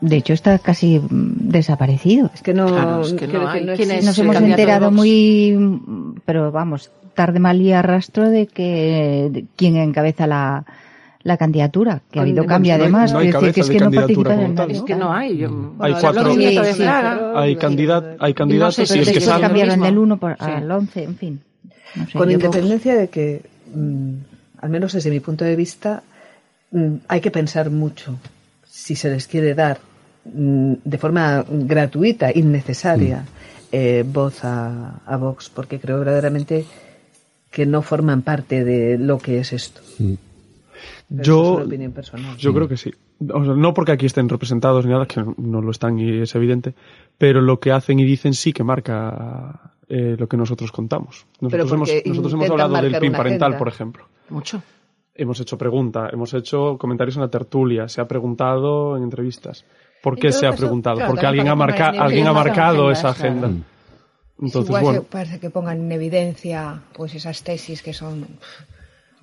De 0.00 0.16
hecho, 0.16 0.32
está 0.32 0.58
casi 0.58 1.00
desaparecido. 1.10 2.30
Es 2.34 2.42
que 2.42 2.52
no, 2.52 2.66
Claro, 2.66 3.02
es 3.02 3.12
que 3.12 3.28
no 3.28 3.48
hay. 3.48 3.64
no 3.64 3.74
¿Quién 3.74 3.90
existe. 3.92 3.98
es 3.98 4.04
Nos 4.04 4.18
hemos 4.18 4.36
enterado 4.36 4.90
muy, 4.90 5.56
pero 6.24 6.50
vamos, 6.50 6.90
tarde 7.14 7.38
mal 7.38 7.60
y 7.60 7.72
arrastro 7.72 8.28
de 8.28 8.48
que 8.48 9.28
de 9.30 9.44
quién 9.54 9.76
encabeza 9.76 10.26
la, 10.26 10.64
la 11.24 11.36
candidatura, 11.36 12.02
que 12.10 12.18
ha 12.18 12.22
habido 12.22 12.44
cambio 12.46 12.72
no 12.72 12.74
hay- 12.76 12.80
además, 12.82 13.12
no 13.12 13.18
hay 13.20 13.26
decir 13.30 13.52
que 13.54 13.60
es 13.60 13.66
que 13.68 13.72
de 13.74 13.80
no 13.84 13.90
participan 13.92 14.40
en 14.40 14.54
nada. 14.54 14.72
Es 14.72 14.82
que 14.82 14.94
no 14.96 15.12
hay. 15.12 15.36
Yo, 15.38 15.50
Bueno, 15.50 15.76
Hay 15.84 15.94
se 15.94 16.00
cuatro- 16.00 16.34
Sí, 16.34 16.40
sí. 16.74 16.82
Hay, 17.36 17.56
candidat- 17.56 18.16
hay 18.18 18.34
candidatos 18.34 18.74
sé 18.76 18.82
y 18.82 18.86
si 18.86 18.92
el 18.98 19.04
que 19.04 19.04
después 19.12 19.14
Después 19.14 19.24
salga... 19.34 19.48
cambiaron 19.48 19.80
del 19.80 19.98
1 19.98 20.16
por, 20.18 20.32
Sí. 20.32 20.36
al 20.40 20.70
11, 20.70 21.02
en 21.04 21.16
fin. 21.16 21.40
No 21.94 22.06
sé, 22.06 22.18
Con 22.18 22.30
independencia 22.30 22.94
de 22.96 23.08
que, 23.08 23.42
mm, 23.74 24.12
al 24.62 24.70
menos 24.70 24.92
desde 24.92 25.10
mi 25.10 25.20
punto 25.20 25.44
de 25.44 25.54
vista, 25.56 26.02
mm, 26.70 26.94
hay 27.08 27.20
que 27.20 27.30
pensar 27.30 27.70
mucho 27.70 28.16
si 28.64 28.96
se 28.96 29.10
les 29.10 29.26
quiere 29.28 29.54
dar 29.54 29.78
mm, 30.24 30.74
de 30.84 30.98
forma 30.98 31.44
gratuita, 31.48 32.30
innecesaria, 32.32 33.24
eh, 33.72 34.04
voz 34.06 34.44
a, 34.44 35.00
a 35.04 35.16
Vox, 35.16 35.50
porque 35.50 35.78
creo 35.80 35.98
verdaderamente 35.98 36.64
que 37.50 37.66
no 37.66 37.82
forman 37.82 38.22
parte 38.22 38.64
de 38.64 38.98
lo 38.98 39.18
que 39.18 39.40
es 39.40 39.52
esto. 39.52 39.80
Mm. 39.98 40.14
Pero 41.14 41.22
Yo, 41.22 41.40
eso 41.42 41.50
es 41.52 41.56
una 41.58 41.66
opinión 41.66 41.92
personal. 41.92 42.36
yo 42.38 42.54
creo 42.54 42.68
que 42.68 42.76
sí. 42.76 42.90
O 43.32 43.44
sea, 43.44 43.54
no 43.54 43.74
porque 43.74 43.92
aquí 43.92 44.06
estén 44.06 44.28
representados 44.28 44.86
ni 44.86 44.92
nada, 44.92 45.06
que 45.06 45.22
no 45.36 45.60
lo 45.60 45.70
están 45.70 45.98
y 45.98 46.20
es 46.22 46.34
evidente, 46.34 46.74
pero 47.18 47.40
lo 47.40 47.60
que 47.60 47.70
hacen 47.72 48.00
y 48.00 48.04
dicen 48.04 48.34
sí 48.34 48.52
que 48.52 48.64
marca 48.64 49.72
eh, 49.88 50.16
lo 50.18 50.26
que 50.28 50.36
nosotros 50.36 50.72
contamos. 50.72 51.26
Nosotros 51.40 51.72
hemos, 51.72 51.90
nosotros 52.06 52.32
hemos 52.32 52.50
hablado 52.50 52.80
del 52.82 52.98
PIN 52.98 53.12
parental, 53.12 53.48
agenda. 53.52 53.58
por 53.58 53.68
ejemplo. 53.68 54.04
Mucho. 54.30 54.62
Hemos 55.14 55.38
hecho 55.40 55.58
pregunta, 55.58 56.08
hemos 56.10 56.32
hecho 56.32 56.78
comentarios 56.78 57.16
en 57.16 57.22
la 57.22 57.28
tertulia, 57.28 57.86
se 57.88 58.00
ha 58.00 58.08
preguntado 58.08 58.96
en 58.96 59.02
entrevistas. 59.02 59.66
¿Por 60.02 60.18
qué 60.18 60.32
se 60.32 60.46
ha 60.46 60.50
caso, 60.50 60.62
preguntado? 60.62 60.96
claro, 60.96 61.10
Porque 61.12 61.26
alguien 61.26 61.48
ha, 61.48 61.54
marca- 61.54 61.90
alguien 61.90 62.26
ha 62.26 62.32
marcado 62.32 62.88
agendas, 62.88 62.98
esa 62.98 63.08
agenda. 63.10 63.48
claro. 63.48 63.62
Entonces, 64.40 64.68
Igual 64.70 64.82
bueno, 64.82 65.00
se 65.02 65.06
parece 65.06 65.38
que 65.38 65.50
pongan 65.50 65.78
en 65.82 65.92
evidencia 65.92 66.80
pues 66.94 67.14
esas 67.14 67.42
tesis 67.44 67.82
que 67.82 67.92
son 67.92 68.26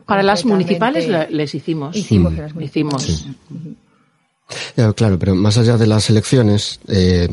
Para 0.05 0.23
las 0.23 0.43
municipales 0.45 1.07
le- 1.07 1.29
les 1.29 1.53
hicimos. 1.55 1.95
Hicimos 1.95 2.33
en 2.33 2.41
las 2.41 2.53
municipales. 2.55 3.09
Hicimos. 3.09 3.35
Ya, 4.75 4.91
claro, 4.93 5.19
pero 5.19 5.35
más 5.35 5.59
allá 5.59 5.77
de 5.77 5.85
las 5.85 6.09
elecciones, 6.09 6.79
eh, 6.87 7.27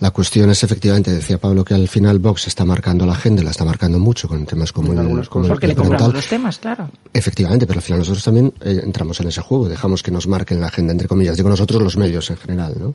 la 0.00 0.10
cuestión 0.10 0.48
es 0.48 0.64
efectivamente, 0.64 1.10
decía 1.12 1.36
Pablo, 1.36 1.66
que 1.66 1.74
al 1.74 1.86
final 1.86 2.18
Vox 2.18 2.46
está 2.46 2.64
marcando 2.64 3.04
la 3.04 3.12
agenda, 3.12 3.42
la 3.42 3.50
está 3.50 3.66
marcando 3.66 3.98
mucho 3.98 4.26
con 4.26 4.46
temas 4.46 4.72
como 4.72 4.92
el, 4.98 5.28
como 5.28 5.44
el. 5.44 5.50
Porque 5.50 5.66
le 5.66 5.74
PIN 5.74 5.84
compramos 5.84 6.14
los 6.14 6.26
temas, 6.28 6.56
claro. 6.56 6.88
Efectivamente, 7.12 7.66
pero 7.66 7.78
al 7.78 7.82
final 7.82 7.98
nosotros 7.98 8.24
también 8.24 8.54
eh, 8.62 8.80
entramos 8.84 9.20
en 9.20 9.28
ese 9.28 9.42
juego, 9.42 9.68
dejamos 9.68 10.02
que 10.02 10.10
nos 10.10 10.26
marquen 10.26 10.62
la 10.62 10.68
agenda, 10.68 10.92
entre 10.92 11.08
comillas, 11.08 11.36
digo 11.36 11.50
nosotros 11.50 11.82
los 11.82 11.98
medios 11.98 12.30
en 12.30 12.38
general, 12.38 12.74
¿no? 12.80 12.94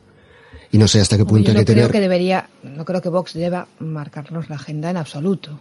Y 0.71 0.79
no 0.79 0.87
sé 0.87 0.99
hasta 0.99 1.15
qué 1.15 1.23
punto 1.25 1.51
yo 1.51 1.59
hay 1.59 1.63
que 1.63 1.73
creo 1.73 1.75
tener... 1.85 1.91
que 1.91 1.99
debería, 1.99 2.49
no 2.63 2.83
creo 2.83 2.99
que 3.03 3.09
Vox 3.09 3.33
deba 3.35 3.67
marcarnos 3.79 4.49
la 4.49 4.55
agenda 4.55 4.89
en 4.89 4.97
absoluto, 4.97 5.59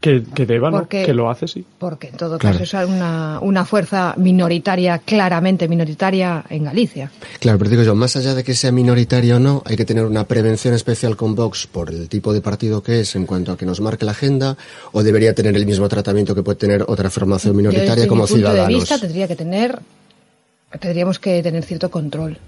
que, 0.00 0.22
que 0.34 0.46
deba, 0.46 0.70
¿no? 0.70 0.78
Porque- 0.78 1.04
Que 1.04 1.12
lo 1.12 1.28
hace, 1.28 1.46
sí. 1.46 1.64
porque 1.78 2.08
en 2.08 2.16
todo 2.16 2.38
Claro. 2.38 2.58
caso 2.58 2.80
es 2.82 2.88
una, 2.88 3.38
una 3.42 3.66
fuerza 3.66 4.14
minoritaria, 4.16 4.98
claramente 4.98 5.68
minoritaria 5.68 6.42
en 6.48 6.64
Galicia. 6.64 7.10
Claro, 7.38 7.58
pero 7.58 7.70
digo 7.70 7.82
yo, 7.82 7.94
más 7.94 8.16
allá 8.16 8.34
de 8.34 8.42
que 8.42 8.54
sea 8.54 8.72
minoritario 8.72 9.36
o 9.36 9.38
no, 9.38 9.62
hay 9.66 9.76
que 9.76 9.84
tener 9.84 10.06
una 10.06 10.24
prevención 10.24 10.72
especial 10.72 11.16
con 11.16 11.34
Vox 11.34 11.66
por 11.66 11.90
el 11.90 12.08
tipo 12.08 12.32
de 12.32 12.40
partido 12.40 12.82
que 12.82 13.00
es 13.00 13.14
en 13.14 13.26
cuanto 13.26 13.52
a 13.52 13.58
que 13.58 13.66
nos 13.66 13.80
marque 13.82 14.06
la 14.06 14.12
agenda, 14.12 14.56
o 14.92 15.02
debería 15.02 15.34
tener 15.34 15.54
el 15.54 15.66
mismo 15.66 15.86
tratamiento 15.88 16.34
que 16.34 16.42
puede 16.42 16.56
tener 16.56 16.82
otra 16.88 17.10
formación 17.10 17.52
Yo, 17.52 17.58
minoritaria 17.58 17.94
desde 17.96 18.08
como 18.08 18.22
mi 18.22 18.28
punto 18.28 18.36
ciudadanos. 18.48 18.68
de 18.68 18.74
vista 18.74 18.98
tendría 18.98 19.28
que 19.28 19.36
tener, 19.36 19.78
tendríamos 20.80 21.18
que 21.18 21.42
tener 21.42 21.62
cierto 21.64 21.90
control, 21.90 22.38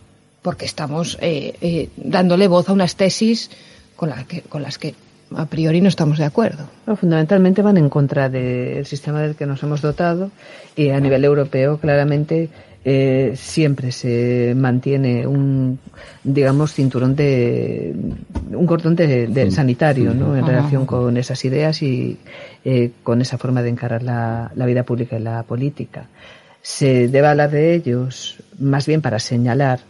porque 0.40 0.64
estamos 0.64 1.18
eh, 1.20 1.54
eh, 1.60 1.90
dándole 1.96 2.48
voz 2.48 2.68
a 2.68 2.72
unas 2.72 2.96
tesis 2.96 3.50
con, 3.94 4.08
la 4.08 4.24
que, 4.24 4.40
con 4.40 4.62
las 4.62 4.78
que 4.78 4.94
a 5.36 5.46
priori 5.46 5.80
no 5.80 5.88
estamos 5.88 6.18
de 6.18 6.24
acuerdo. 6.24 6.68
No, 6.86 6.96
fundamentalmente 6.96 7.62
van 7.62 7.76
en 7.76 7.88
contra 7.88 8.28
del 8.28 8.86
sistema 8.86 9.20
del 9.20 9.34
que 9.34 9.46
nos 9.46 9.62
hemos 9.62 9.80
dotado 9.80 10.30
y 10.76 10.90
a 10.90 11.00
nivel 11.00 11.24
europeo 11.24 11.78
claramente 11.78 12.48
eh, 12.84 13.34
siempre 13.36 13.92
se 13.92 14.54
mantiene 14.56 15.26
un 15.26 15.78
digamos 16.24 16.74
cinturón 16.74 17.14
de 17.14 17.94
un 18.50 18.66
cordón 18.66 18.96
de, 18.96 19.28
de 19.28 19.50
sanitario 19.52 20.14
¿no? 20.14 20.34
en 20.34 20.42
Ajá. 20.42 20.52
relación 20.52 20.84
con 20.84 21.16
esas 21.16 21.44
ideas 21.44 21.80
y 21.82 22.18
eh, 22.64 22.90
con 23.04 23.20
esa 23.20 23.38
forma 23.38 23.62
de 23.62 23.68
encarar 23.68 24.02
la, 24.02 24.50
la 24.56 24.66
vida 24.66 24.82
pública 24.82 25.16
y 25.16 25.22
la 25.22 25.44
política 25.44 26.08
se 26.60 27.06
debe 27.06 27.28
hablar 27.28 27.50
de 27.50 27.74
ellos 27.74 28.38
más 28.58 28.86
bien 28.86 29.00
para 29.00 29.20
señalar 29.20 29.80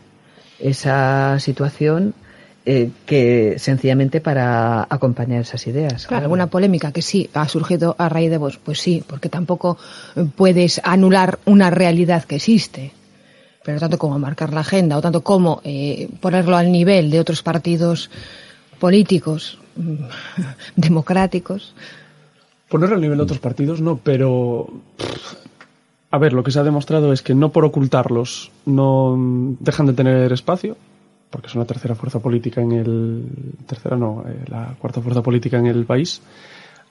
esa 0.58 1.38
situación 1.38 2.14
eh, 2.64 2.90
que 3.06 3.56
sencillamente 3.58 4.20
para 4.20 4.86
acompañar 4.88 5.42
esas 5.42 5.66
ideas. 5.66 6.10
Alguna 6.10 6.46
polémica 6.46 6.92
que 6.92 7.02
sí 7.02 7.28
ha 7.34 7.48
surgido 7.48 7.96
a 7.98 8.08
raíz 8.08 8.30
de 8.30 8.38
vos, 8.38 8.58
pues 8.58 8.80
sí, 8.80 9.02
porque 9.06 9.28
tampoco 9.28 9.78
eh, 10.16 10.24
puedes 10.34 10.80
anular 10.84 11.38
una 11.44 11.70
realidad 11.70 12.24
que 12.24 12.36
existe. 12.36 12.92
Pero 13.64 13.78
tanto 13.78 13.96
como 13.96 14.18
marcar 14.18 14.52
la 14.52 14.60
agenda 14.60 14.96
o 14.96 15.00
tanto 15.00 15.22
como 15.22 15.60
eh, 15.64 16.08
ponerlo 16.20 16.56
al 16.56 16.72
nivel 16.72 17.10
de 17.10 17.20
otros 17.20 17.42
partidos 17.42 18.10
políticos 18.80 19.58
mm, 19.76 19.94
democráticos, 20.76 21.74
Ponerlo 22.72 22.94
al 22.94 23.02
nivel 23.02 23.18
de 23.18 23.24
otros 23.24 23.38
partidos, 23.38 23.82
no, 23.82 23.98
pero. 24.02 24.66
A 26.10 26.16
ver, 26.16 26.32
lo 26.32 26.42
que 26.42 26.50
se 26.50 26.58
ha 26.58 26.62
demostrado 26.62 27.12
es 27.12 27.20
que 27.20 27.34
no 27.34 27.52
por 27.52 27.66
ocultarlos 27.66 28.50
no 28.64 29.14
mm, 29.14 29.56
dejan 29.60 29.84
de 29.88 29.92
tener 29.92 30.32
espacio, 30.32 30.78
porque 31.32 31.48
es 31.48 31.54
una 31.56 31.64
tercera 31.64 31.96
fuerza 31.96 32.20
política 32.20 32.60
en 32.60 32.72
el. 32.72 33.24
Tercera 33.66 33.96
no, 33.96 34.22
eh, 34.28 34.44
la 34.48 34.76
cuarta 34.78 35.00
fuerza 35.00 35.22
política 35.22 35.58
en 35.58 35.66
el 35.66 35.84
país, 35.86 36.20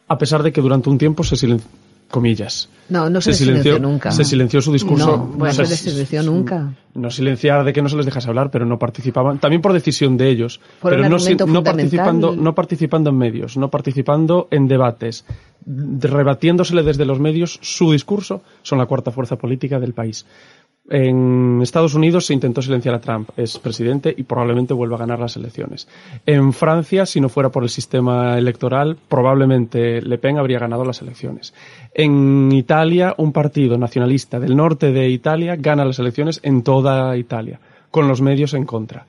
a 0.10 0.18
pesar 0.18 0.44
de 0.44 0.52
que 0.52 0.60
durante 0.60 0.90
un 0.90 0.98
tiempo 0.98 1.24
se 1.24 1.38
silenció. 1.38 1.70
Comillas. 2.12 2.68
No, 2.90 3.10
no 3.10 3.22
se 3.22 3.30
les 3.30 3.38
silenció 3.38 3.80
nunca. 3.80 4.12
Se 4.12 4.26
silenció 4.26 4.60
su 4.62 4.74
discurso. 4.74 5.16
No, 5.16 5.18
bueno, 5.28 5.54
se 5.54 5.66
se 5.66 5.70
les 5.72 5.80
silenció 5.80 6.24
nunca. 6.24 6.74
No 6.94 7.10
silenciar 7.10 7.64
de 7.64 7.72
que 7.72 7.82
no 7.82 7.88
se 7.88 7.96
les 7.96 8.06
dejase 8.06 8.28
hablar, 8.28 8.52
pero 8.52 8.66
no 8.66 8.78
participaban. 8.78 9.40
También 9.40 9.62
por 9.62 9.72
decisión 9.72 10.18
de 10.18 10.28
ellos. 10.30 10.60
Por 10.82 10.92
pero 10.92 11.04
no, 11.08 11.18
no 11.48 11.64
participando, 11.64 12.36
no 12.36 12.54
participando 12.54 13.10
en 13.12 13.18
medios, 13.18 13.56
no 13.56 13.70
participando 13.70 14.50
en 14.52 14.68
debates, 14.68 15.24
de- 15.66 16.06
rebatiéndosele 16.10 16.84
desde 16.84 17.06
los 17.06 17.22
medios 17.22 17.58
su 17.62 17.94
discurso, 17.94 18.42
son 18.62 18.80
la 18.80 18.88
cuarta 18.88 19.12
fuerza 19.12 19.38
política 19.38 19.80
del 19.80 19.94
país. 19.94 20.26
En 20.94 21.62
Estados 21.62 21.94
Unidos 21.94 22.26
se 22.26 22.34
intentó 22.34 22.62
silenciar 22.62 22.94
a 22.94 23.00
Trump, 23.00 23.30
es 23.38 23.58
presidente 23.60 24.14
y 24.16 24.24
probablemente 24.24 24.74
vuelva 24.74 24.98
a 24.98 25.00
ganar 25.00 25.20
las 25.20 25.38
elecciones. 25.38 25.88
En 26.26 26.52
Francia, 26.52 27.06
si 27.06 27.22
no 27.22 27.30
fuera 27.30 27.48
por 27.48 27.64
el 27.64 27.70
sistema 27.70 28.38
electoral, 28.38 28.98
probablemente 29.08 30.02
Le 30.02 30.18
Pen 30.18 30.38
habría 30.38 30.60
ganado 30.60 30.84
las 30.84 31.02
elecciones. 31.02 31.54
En 31.94 32.52
Italia, 32.52 33.16
un 33.18 33.32
partido 33.32 33.78
nacionalista 33.78 34.38
del 34.38 34.58
norte 34.58 34.92
de 34.92 35.08
Italia 35.08 35.56
gana 35.56 35.86
las 35.86 36.00
elecciones 36.00 36.42
en 36.44 36.62
toda 36.62 37.16
Italia, 37.16 37.62
con 37.90 38.10
los 38.10 38.20
medios 38.22 38.54
en 38.54 38.66
contra. 38.66 39.06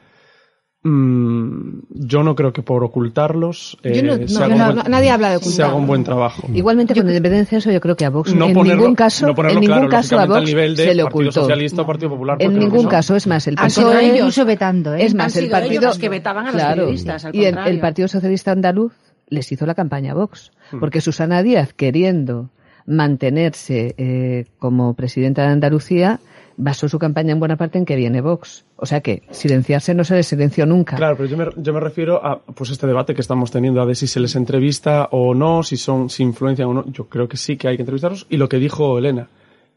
Mm, 0.85 1.79
yo 1.91 2.25
no 2.25 2.35
creo 2.35 2.53
que 2.53 2.62
por 2.62 2.83
ocultarlos 2.83 3.79
eh, 3.85 3.95
Yo 3.95 4.03
no- 4.03 4.27
se 4.27 4.35
no, 4.35 4.45
haga 4.45 4.55
un 4.55 4.59
no, 4.59 4.75
buen- 4.83 4.91
nadie 4.91 5.11
habla 5.11 5.31
de 5.31 5.35
se 5.39 5.45
ocultarlo. 5.45 5.67
haga 5.71 5.77
un 5.81 5.87
buen 5.87 6.03
trabajo. 6.05 6.49
Igualmente, 6.53 6.95
con 6.95 7.07
independencia 7.07 7.57
de 7.57 7.59
eso, 7.61 7.71
yo 7.71 7.81
creo 7.81 7.95
que 7.97 8.05
a 8.05 8.11
Vox 8.11 8.35
No 8.35 8.47
en 8.47 8.55
ponerlo- 8.55 8.81
ningún 8.81 8.95
caso, 8.97 9.29
en 9.29 9.47
ningún 9.61 9.67
claro, 9.67 9.89
caso 9.89 10.19
a 10.19 10.27
Vox 10.27 10.43
nivel 10.45 10.75
de 10.75 10.83
se 10.83 10.95
le 10.95 11.03
Partido 11.05 11.07
ocultó. 11.07 11.33
Socialista 11.43 11.83
o 11.83 11.87
Partido 11.87 12.11
Popular, 12.11 12.37
En 12.41 12.59
ningún 12.59 12.87
caso, 12.89 13.15
es 13.15 13.27
más, 13.29 13.47
el 13.47 13.55
Partido 13.55 13.93
ellos 14.01 14.17
incluso 14.17 14.45
vetando, 14.45 14.95
¿eh? 14.95 15.05
Es 15.05 15.15
más, 15.15 15.37
el 15.37 15.51
partido 15.51 15.83
los 15.83 15.99
que 15.99 16.09
vetaban 16.09 16.47
a 16.47 16.51
los 16.51 16.57
Claro. 16.61 16.75
periodistas, 16.83 17.25
al 17.27 17.37
y 17.37 17.45
el, 17.45 17.57
el 17.59 17.79
Partido 17.81 18.09
Socialista 18.09 18.51
Andaluz 18.51 18.93
les 19.29 19.51
hizo 19.53 19.67
la 19.67 19.75
campaña 19.75 20.12
a 20.12 20.15
Vox, 20.17 20.51
porque 20.81 21.01
Susana 21.01 21.43
Díaz 21.45 21.73
queriendo 21.75 22.51
mantenerse 22.87 23.95
eh, 23.99 24.47
como 24.59 24.95
presidenta 24.95 25.43
de 25.43 25.49
Andalucía 25.49 26.19
basó 26.56 26.88
su 26.88 26.99
campaña 26.99 27.32
en 27.32 27.38
buena 27.38 27.56
parte 27.56 27.78
en 27.78 27.85
que 27.85 27.97
viene 27.97 28.21
Vox. 28.21 28.64
O 28.76 28.87
sea 28.87 29.00
que 29.00 29.23
silenciarse 29.30 29.94
no 29.94 30.04
se 30.04 30.14
les 30.16 30.26
silenció 30.26 30.66
nunca. 30.66 30.97
Claro, 30.97 31.16
pero 31.16 31.28
yo 31.28 31.37
me, 31.37 31.47
yo 31.56 31.73
me 31.73 31.80
refiero 31.80 32.25
a 32.25 32.40
pues 32.40 32.71
este 32.71 32.87
debate 32.87 33.14
que 33.14 33.21
estamos 33.21 33.50
teniendo, 33.50 33.80
a 33.80 33.85
ver 33.85 33.97
si 33.97 34.06
se 34.06 34.21
les 34.21 34.35
entrevista 34.37 35.09
o 35.12 35.35
no, 35.35 35.62
si 35.62 35.76
son, 35.76 36.11
si 36.11 36.23
influencian 36.23 36.68
o 36.68 36.75
no. 36.75 36.85
Yo 36.92 37.06
creo 37.09 37.28
que 37.28 37.37
sí 37.37 37.56
que 37.56 37.68
hay 37.68 37.76
que 37.76 37.82
entrevistarlos 37.82 38.26
y 38.28 38.37
lo 38.37 38.49
que 38.49 38.59
dijo 38.59 38.99
Elena. 38.99 39.28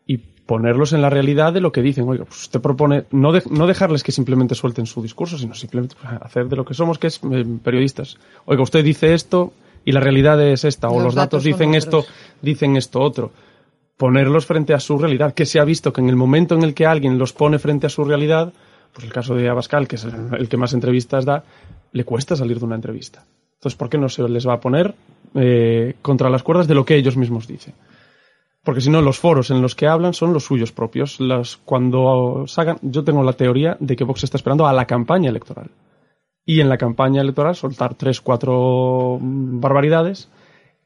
Y 0.08 0.17
ponerlos 0.17 0.94
en 0.94 1.01
la 1.01 1.10
realidad 1.10 1.53
de 1.53 1.62
lo 1.62 1.72
que 1.72 1.82
dicen. 1.82 2.08
Oiga, 2.08 2.25
pues 2.25 2.41
usted 2.44 2.62
propone 2.62 3.05
no, 3.12 3.32
de- 3.32 3.41
no 3.50 3.65
dejarles 3.65 4.03
que 4.03 4.12
simplemente 4.12 4.53
suelten 4.53 4.86
su 4.86 5.01
discurso, 5.01 5.38
sino 5.39 5.55
simplemente 5.55 5.96
pues, 6.00 6.13
hacer 6.22 6.48
de 6.48 6.55
lo 6.55 6.63
que 6.65 6.74
somos, 6.75 7.00
que 7.00 7.08
es 7.08 7.20
eh, 7.32 7.44
periodistas. 7.63 8.17
Oiga, 8.46 8.62
usted 8.62 8.84
dice 8.84 9.13
esto 9.15 9.53
y 9.84 9.91
la 9.91 10.00
realidad 10.01 10.39
es 10.41 10.63
esta, 10.65 10.89
o 10.89 10.96
Los 10.96 11.03
los 11.05 11.15
datos 11.15 11.44
dicen 11.44 11.74
esto, 11.75 12.05
dicen 12.41 12.75
esto 12.77 13.01
otro. 13.01 13.32
Ponerlos 13.98 14.46
frente 14.46 14.74
a 14.74 14.80
su 14.80 14.98
realidad, 14.98 15.34
que 15.34 15.46
se 15.46 15.60
ha 15.60 15.64
visto 15.64 15.94
que 15.94 16.02
en 16.02 16.10
el 16.10 16.16
momento 16.16 16.56
en 16.56 16.64
el 16.64 16.74
que 16.74 16.86
alguien 16.86 17.18
los 17.18 17.34
pone 17.34 17.60
frente 17.60 17.88
a 17.88 17.90
su 17.90 18.04
realidad, 18.04 18.52
pues 18.94 19.06
el 19.06 19.14
caso 19.14 19.36
de 19.36 19.48
Abascal, 19.50 19.88
que 19.88 19.96
es 19.96 20.06
el, 20.06 20.50
que 20.50 20.58
más 20.58 20.74
entrevistas 20.74 21.25
da, 21.25 21.44
le 21.92 22.04
cuesta 22.04 22.36
salir 22.36 22.60
de 22.60 22.66
una 22.66 22.75
entrevista. 22.75 23.25
Entonces, 23.54 23.78
¿por 23.78 23.90
qué 23.90 23.98
no 23.98 24.10
se 24.10 24.28
les 24.28 24.48
va 24.48 24.54
a 24.54 24.60
poner 24.60 24.96
eh, 25.34 25.96
contra 26.02 26.30
las 26.30 26.44
cuerdas 26.44 26.68
de 26.68 26.75
lo 26.75 26.86
que 26.86 26.96
ellos 26.96 27.16
mismos 27.16 27.48
dicen? 27.48 27.74
Porque 28.66 28.82
si 28.82 28.90
no, 28.90 29.02
los 29.02 29.20
foros 29.20 29.52
en 29.52 29.62
los 29.62 29.75
que 29.75 29.88
hablan 29.88 30.14
son 30.14 30.34
los 30.34 30.44
suyos 30.44 30.72
propios. 30.72 31.20
Las, 31.20 31.56
cuando 31.56 32.46
salgan, 32.48 32.80
yo 32.82 33.04
tengo 33.04 33.22
la 33.22 33.34
teoría 33.34 33.78
de 33.80 33.96
que 33.96 34.04
Vox 34.04 34.24
está 34.24 34.38
esperando 34.38 34.66
a 34.66 34.74
la 34.74 34.86
campaña 34.86 35.30
electoral. 35.30 35.70
Y 36.46 36.62
en 36.62 36.70
la 36.70 36.78
campaña 36.78 37.22
electoral 37.22 37.56
soltar 37.56 37.94
tres, 37.94 38.22
cuatro 38.22 39.20
mm, 39.22 39.60
barbaridades 39.60 40.30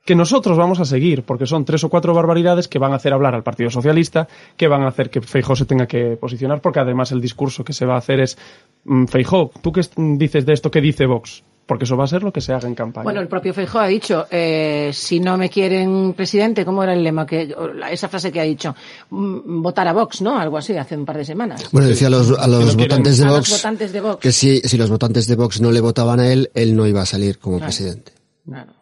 que 0.06 0.16
nosotros 0.16 0.58
vamos 0.58 0.80
a 0.80 0.86
seguir, 0.86 1.24
porque 1.24 1.46
son 1.46 1.66
tres 1.66 1.84
o 1.84 1.90
cuatro 1.90 2.14
barbaridades 2.14 2.68
que 2.68 2.80
van 2.80 2.94
a 2.94 2.96
hacer 2.96 3.14
hablar 3.14 3.36
al 3.36 3.44
Partido 3.44 3.70
Socialista, 3.70 4.28
que 4.58 4.68
van 4.68 4.82
a 4.84 4.88
hacer 4.88 5.10
que 5.10 5.22
Feijó 5.22 5.56
se 5.56 5.66
tenga 5.66 5.86
que 5.86 6.18
posicionar, 6.20 6.62
porque 6.62 6.80
además 6.80 7.12
el 7.12 7.22
discurso 7.22 7.64
que 7.64 7.74
se 7.74 7.86
va 7.86 7.96
a 7.96 8.00
hacer 8.00 8.20
es, 8.22 8.38
mm, 8.86 9.06
Feijó, 9.06 9.52
¿tú 9.62 9.72
qué 9.72 9.82
es- 9.82 9.92
dices 9.96 10.46
de 10.46 10.54
esto? 10.54 10.72
¿Qué 10.72 10.82
dice 10.82 11.06
Vox? 11.06 11.44
porque 11.70 11.84
eso 11.84 11.96
va 11.96 12.06
a 12.06 12.08
ser 12.08 12.24
lo 12.24 12.34
que 12.34 12.42
se 12.42 12.52
haga 12.52 12.68
en 12.68 12.74
campaña. 12.74 13.04
Bueno, 13.04 13.22
el 13.22 13.28
propio 13.28 13.54
Feijóo 13.54 13.80
ha 13.82 13.86
dicho, 13.86 14.26
eh, 14.32 14.90
si 14.92 15.20
no 15.20 15.38
me 15.38 15.52
quieren 15.52 16.14
presidente, 16.18 16.66
¿cómo 16.66 16.82
era 16.82 16.94
el 16.96 17.04
lema? 17.04 17.28
que 17.28 17.54
Esa 17.92 18.10
frase 18.10 18.32
que 18.32 18.40
ha 18.40 18.44
dicho, 18.44 18.76
mm, 19.12 19.62
votar 19.62 19.88
a 19.88 19.94
Vox, 19.94 20.24
¿no? 20.24 20.40
Algo 20.40 20.58
así, 20.58 20.76
hace 20.76 20.98
un 20.98 21.06
par 21.06 21.18
de 21.18 21.26
semanas. 21.26 21.70
Bueno, 21.72 21.88
decía 21.88 22.08
a 22.08 22.10
los, 22.10 22.32
a 22.32 22.48
los, 22.48 22.76
quieren- 22.76 22.90
votantes, 22.90 23.20
de 23.20 23.24
A 23.24 23.28
los 23.28 23.38
Vox 23.38 23.52
votantes 23.52 23.94
de 23.94 24.02
Vox. 24.02 24.18
que 24.20 24.32
si, 24.32 24.62
si 24.62 24.78
los 24.80 24.90
votantes 24.90 25.28
de 25.28 25.36
Vox 25.36 25.62
no 25.62 25.72
le 25.72 25.80
votaban 25.80 26.20
a 26.20 26.34
él, 26.34 26.50
él 26.56 26.76
no 26.76 26.88
iba 26.88 27.04
a 27.04 27.06
salir 27.06 27.38
como 27.38 27.60
presidente. 27.60 28.14
Claro. 28.48 28.74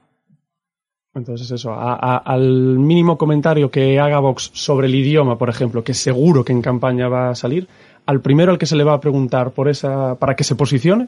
Entonces 1.17 1.49
eso, 1.51 1.71
a- 1.73 1.93
a- 1.95 2.17
al 2.17 2.77
mínimo 2.79 3.17
comentario 3.17 3.69
que 3.71 3.99
haga 3.99 4.19
Vox 4.19 4.51
sobre 4.53 4.87
el 4.87 4.95
idioma, 4.95 5.37
por 5.37 5.49
ejemplo, 5.49 5.83
que 5.83 5.93
seguro 5.93 6.45
que 6.45 6.53
en 6.53 6.61
campaña 6.61 7.07
va 7.09 7.29
a 7.31 7.35
salir, 7.35 7.67
al 8.05 8.21
primero 8.21 8.51
al 8.51 8.57
que 8.57 8.65
se 8.65 8.75
le 8.75 8.83
va 8.83 8.93
a 8.93 8.99
preguntar 9.01 9.51
por 9.51 9.67
esa, 9.67 10.15
para 10.15 10.35
que 10.35 10.43
se 10.43 10.55
posicione, 10.55 11.07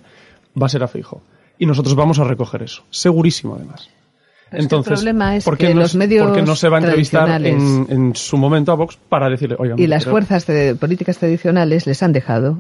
va 0.62 0.66
a 0.66 0.70
ser 0.70 0.84
a 0.84 0.88
Fijo. 0.88 1.22
Y 1.58 1.66
nosotros 1.66 1.96
vamos 1.96 2.20
a 2.20 2.24
recoger 2.24 2.64
eso, 2.64 2.84
segurísimo 2.90 3.56
además. 3.56 3.88
Pero 3.88 3.94
es 3.94 4.50
que 4.50 4.56
el 4.58 4.64
Entonces, 4.64 4.94
problema 4.96 5.36
es 5.36 5.44
¿por 5.46 5.58
qué 5.58 5.68
que 5.68 5.74
no, 5.76 5.82
los 5.82 5.96
medios 5.96 6.26
por 6.26 6.36
qué 6.36 6.42
no 6.42 6.56
se 6.56 6.70
va 6.70 6.78
a 6.78 6.82
entrevistar 6.82 7.46
en, 7.46 8.16
su 8.16 8.36
momento 8.38 8.72
a 8.72 8.76
Vox 8.76 8.98
para 9.08 9.30
decirle, 9.30 9.56
oiga, 9.60 9.76
Y 9.78 9.86
las 9.86 10.06
fuerzas 10.06 10.48
de- 10.48 10.74
políticas 10.76 11.20
tradicionales 11.20 11.86
les 11.86 12.02
han 12.02 12.14
dejado 12.14 12.60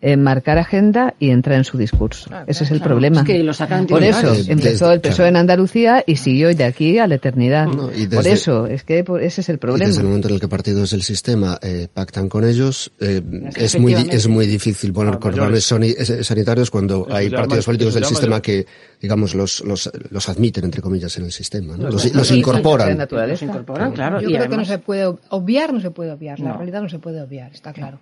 eh, 0.00 0.16
marcar 0.16 0.58
agenda 0.58 1.14
y 1.18 1.30
entrar 1.30 1.56
en 1.58 1.64
su 1.64 1.76
discurso. 1.76 2.30
Ese 2.46 2.62
es 2.64 2.70
el 2.70 2.78
claro. 2.78 2.90
problema. 2.92 3.20
Es 3.22 3.26
que 3.26 3.42
lo 3.42 3.52
sacan 3.52 3.86
Por 3.86 4.02
eso 4.04 4.32
empezó 4.46 4.92
el 4.92 5.00
PSOE 5.00 5.14
Claro. 5.16 5.28
en 5.30 5.36
Andalucía 5.36 6.04
y 6.06 6.14
siguió 6.16 6.54
de 6.54 6.62
aquí 6.64 6.98
a 6.98 7.06
la 7.08 7.16
eternidad. 7.16 7.66
No, 7.66 7.90
y 7.92 8.06
Por 8.06 8.26
eso, 8.26 8.66
es 8.66 8.84
que 8.84 9.02
por- 9.02 9.20
ese 9.22 9.40
es 9.40 9.48
el 9.48 9.56
Y 9.56 9.58
problema. 9.58 9.88
desde 9.88 10.00
el 10.02 10.06
momento 10.06 10.28
en 10.28 10.34
el 10.34 10.40
que 10.40 10.46
partidos 10.48 10.92
del 10.92 11.02
sistema 11.02 11.58
eh, 11.62 11.88
pactan 11.92 12.28
con 12.28 12.44
ellos, 12.44 12.92
eh, 13.00 13.20
es, 13.56 13.78
muy, 13.78 13.94
es 13.94 14.28
muy 14.28 14.46
difícil 14.46 14.92
poner 14.92 15.14
Ah, 15.14 15.18
cordones 15.18 15.64
sani- 15.70 15.94
eh, 15.98 16.22
sanitarios 16.22 16.70
cuando 16.70 17.04
Eso 17.08 17.16
hay 17.16 17.30
partidos 17.30 17.64
políticos 17.64 17.94
del 17.94 18.04
sistema 18.04 18.30
mayor. 18.36 18.42
que, 18.42 18.66
digamos, 19.00 19.34
los, 19.34 19.62
los, 19.64 19.90
los 20.10 20.28
admiten, 20.28 20.64
entre 20.64 20.80
comillas, 20.80 21.16
en 21.18 21.24
el 21.24 21.32
sistema. 21.32 21.76
¿no? 21.76 21.90
Los, 21.90 22.04
incorporan. 22.30 22.96
Los 23.28 23.42
incorporan, 23.42 23.92
claro. 23.92 24.20
Yo 24.20 24.30
y 24.30 24.34
creo 24.34 24.48
que 24.48 24.56
no 24.56 24.64
se 24.64 24.78
puede 24.78 25.06
obviar, 25.30 25.72
no 25.72 25.80
se 25.80 25.90
puede 25.90 26.12
obviar. 26.12 26.38
La 26.38 26.52
realidad 26.52 26.82
no 26.82 26.88
se 26.88 26.98
puede 27.00 27.20
obviar, 27.20 27.50
está 27.52 27.72
claro. 27.72 27.98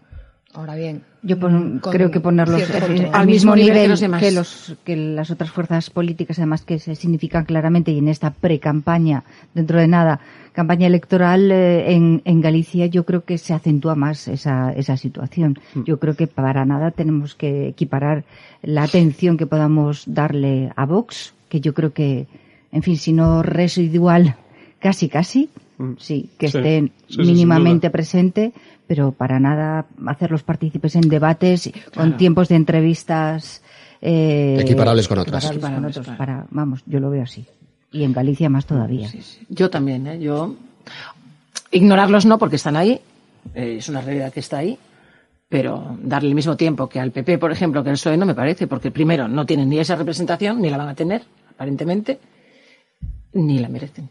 Ahora 0.55 0.75
bien. 0.75 1.03
Yo 1.23 1.39
pon- 1.39 1.81
con 1.81 1.93
creo 1.93 2.11
que 2.11 2.21
ponerlos 2.21 2.63
eh, 2.63 3.11
al 3.13 3.27
mismo 3.27 3.55
mismo 3.55 3.57
nivel 3.57 3.73
nivel 3.75 3.83
que 3.83 3.89
los 3.89 4.01
demás. 4.01 4.23
que, 4.23 4.31
los, 4.33 4.77
que 4.85 4.97
las 4.97 5.31
otras 5.31 5.51
fuerzas 5.51 5.91
políticas, 5.91 6.39
además 6.39 6.63
que 6.63 6.79
se 6.79 6.95
significan 6.95 7.45
claramente 7.45 7.91
y 7.91 7.99
en 7.99 8.09
esta 8.09 8.31
pre-campaña, 8.31 9.25
dentro 9.53 9.79
de 9.79 9.87
nada, 9.89 10.21
campaña 10.53 10.87
electoral 10.87 11.51
eh, 11.53 11.93
en, 11.93 12.23
en 12.25 12.41
Galicia, 12.41 12.87
yo 12.87 13.05
creo 13.05 13.25
que 13.25 13.37
se 13.37 13.53
acentúa 13.53 13.97
más 13.97 14.29
esa, 14.29 14.73
esa 14.73 14.97
situación. 14.97 15.59
Yo 15.85 15.99
creo 15.99 16.15
que 16.15 16.27
para 16.27 16.65
nada 16.65 16.91
tenemos 16.91 17.35
que 17.35 17.69
equiparar 17.69 18.25
la 18.63 18.85
atención 18.85 19.37
que 19.37 19.47
podamos 19.47 20.05
darle 20.07 20.71
a 20.75 20.87
Vox, 20.87 21.35
que 21.51 21.61
yo 21.61 21.75
creo 21.75 21.93
que, 21.93 22.27
en 22.73 22.83
fin, 22.83 22.97
si 22.97 23.13
no 23.13 23.43
residual, 23.43 24.37
casi 24.79 25.09
casi, 25.11 25.51
sí, 25.99 26.31
que 26.39 26.49
Sí. 26.49 26.57
esté 26.57 26.81
Sí, 26.81 26.93
sí, 27.09 27.15
sin 27.17 27.27
mínimamente 27.27 27.91
presente, 27.91 28.53
pero 28.87 29.13
para 29.13 29.41
nada 29.41 29.87
hacerlos 30.07 30.43
partícipes 30.43 30.95
en 30.97 31.09
debates 31.09 31.71
con 31.95 32.17
tiempos 32.17 32.49
de 32.49 32.57
entrevistas 32.57 33.63
eh, 34.01 34.59
Equiparables 34.61 35.09
con 35.09 35.19
otras. 35.19 35.45
equiparables 35.45 35.61
con 35.61 35.73
Equiparables, 35.73 35.97
otros, 35.97 36.07
claro. 36.07 36.19
para, 36.19 36.47
vamos, 36.51 36.83
yo 36.87 37.01
lo 37.01 37.11
veo 37.11 37.23
así. 37.23 37.45
Y 37.93 38.05
en 38.05 38.13
Galicia 38.13 38.49
más 38.49 38.67
todavía. 38.67 39.09
Sí, 39.09 39.23
sí. 39.23 39.47
Yo 39.49 39.71
también, 39.71 40.07
¿eh? 40.07 40.19
Yo 40.19 40.55
ignorarlos 41.71 42.27
no 42.27 42.39
porque 42.39 42.57
están 42.57 42.77
ahí, 42.77 43.01
eh, 43.55 43.77
es 43.79 43.89
una 43.89 44.01
realidad 44.01 44.33
que 44.33 44.41
está 44.41 44.59
ahí, 44.59 44.79
pero 45.49 45.97
darle 46.03 46.29
el 46.29 46.35
mismo 46.35 46.57
tiempo 46.57 46.89
que 46.89 47.01
al 47.01 47.13
PP, 47.13 47.39
por 47.39 47.53
ejemplo, 47.53 47.83
que 47.83 47.91
al 47.91 47.97
PSOE 47.97 48.17
no 48.17 48.27
me 48.27 48.35
parece, 48.35 48.67
porque 48.67 48.91
primero 48.91 49.29
no 49.29 49.47
tienen 49.47 49.69
ni 49.69 49.79
esa 49.79 49.97
representación, 49.97 50.61
ni 50.61 50.71
la 50.71 50.77
van 50.77 50.89
a 50.89 50.95
tener, 50.95 51.23
aparentemente, 51.51 52.19
ni 53.33 53.59
la 53.59 53.69
merecen. 53.69 54.09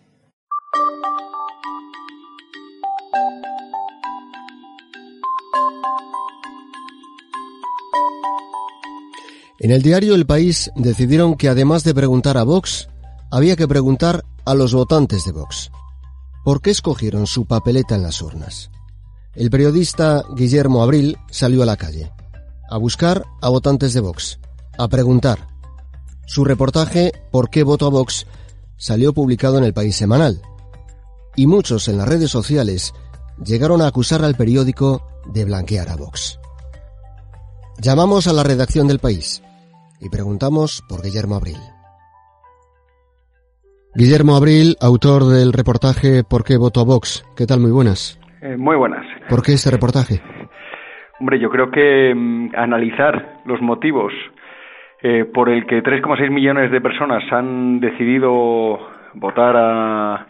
En 9.58 9.72
el 9.72 9.82
diario 9.82 10.16
El 10.16 10.26
País 10.26 10.70
decidieron 10.76 11.36
que 11.36 11.48
además 11.48 11.86
de 11.86 11.96
preguntar 11.96 12.38
a 12.38 12.44
Vox, 12.44 12.90
había 13.32 13.56
que 13.56 13.70
preguntar 13.70 14.26
a 14.44 14.54
los 14.54 14.74
votantes 14.74 15.24
de 15.24 15.32
Vox. 15.32 15.72
¿Por 16.44 16.62
qué 16.62 16.72
escogieron 16.72 17.26
su 17.26 17.46
papeleta 17.46 17.96
en 17.96 18.04
las 18.04 18.22
urnas? 18.22 18.70
El 19.34 19.50
periodista 19.50 20.26
Guillermo 20.36 20.84
Abril 20.84 21.18
salió 21.32 21.64
a 21.64 21.66
la 21.66 21.78
calle, 21.78 22.12
a 22.70 22.78
buscar 22.78 23.26
a 23.42 23.48
votantes 23.48 23.94
de 23.94 24.02
Vox, 24.02 24.40
a 24.78 24.90
preguntar. 24.90 25.48
Su 26.26 26.44
reportaje 26.44 27.14
¿Por 27.32 27.50
qué 27.50 27.64
voto 27.64 27.86
a 27.86 27.90
Vox? 27.90 28.28
salió 28.76 29.14
publicado 29.14 29.58
en 29.58 29.64
el 29.64 29.74
País 29.74 29.96
Semanal. 29.96 30.42
Y 31.38 31.48
muchos 31.48 31.88
en 31.88 31.98
las 31.98 32.10
redes 32.10 32.30
sociales 32.30 32.94
llegaron 33.44 33.82
a 33.82 33.88
acusar 33.88 34.24
al 34.26 34.36
periódico 34.36 35.02
de 35.34 35.46
blanquear 35.46 35.90
a 35.90 35.96
Vox. 35.96 36.40
Llamamos 37.80 38.28
a 38.28 38.34
la 38.34 38.44
redacción 38.44 38.88
del 38.88 39.00
país 39.00 39.42
y 40.00 40.10
preguntamos 40.10 40.84
por 40.88 41.02
Guillermo 41.02 41.36
Abril. 41.36 41.58
Guillermo 43.96 44.36
Abril, 44.36 44.76
autor 44.82 45.24
del 45.24 45.54
reportaje 45.54 46.24
¿Por 46.30 46.44
qué 46.44 46.58
voto 46.58 46.82
a 46.82 46.84
Vox? 46.84 47.24
¿Qué 47.38 47.46
tal? 47.46 47.62
Muy 47.62 47.72
buenas. 47.72 48.20
Eh, 48.42 48.58
muy 48.58 48.76
buenas. 48.76 49.06
¿Por 49.30 49.42
qué 49.42 49.54
este 49.54 49.72
reportaje? 49.72 50.22
Hombre, 51.20 51.40
yo 51.40 51.50
creo 51.50 51.72
que 51.72 52.14
mm, 52.14 52.50
analizar 52.58 53.40
los 53.46 53.62
motivos 53.62 54.12
eh, 55.02 55.24
por 55.24 55.50
el 55.50 55.66
que 55.66 55.82
3,6 55.82 56.30
millones 56.30 56.72
de 56.72 56.82
personas 56.82 57.24
han 57.32 57.80
decidido 57.80 58.80
votar 59.14 59.56
a, 59.56 60.28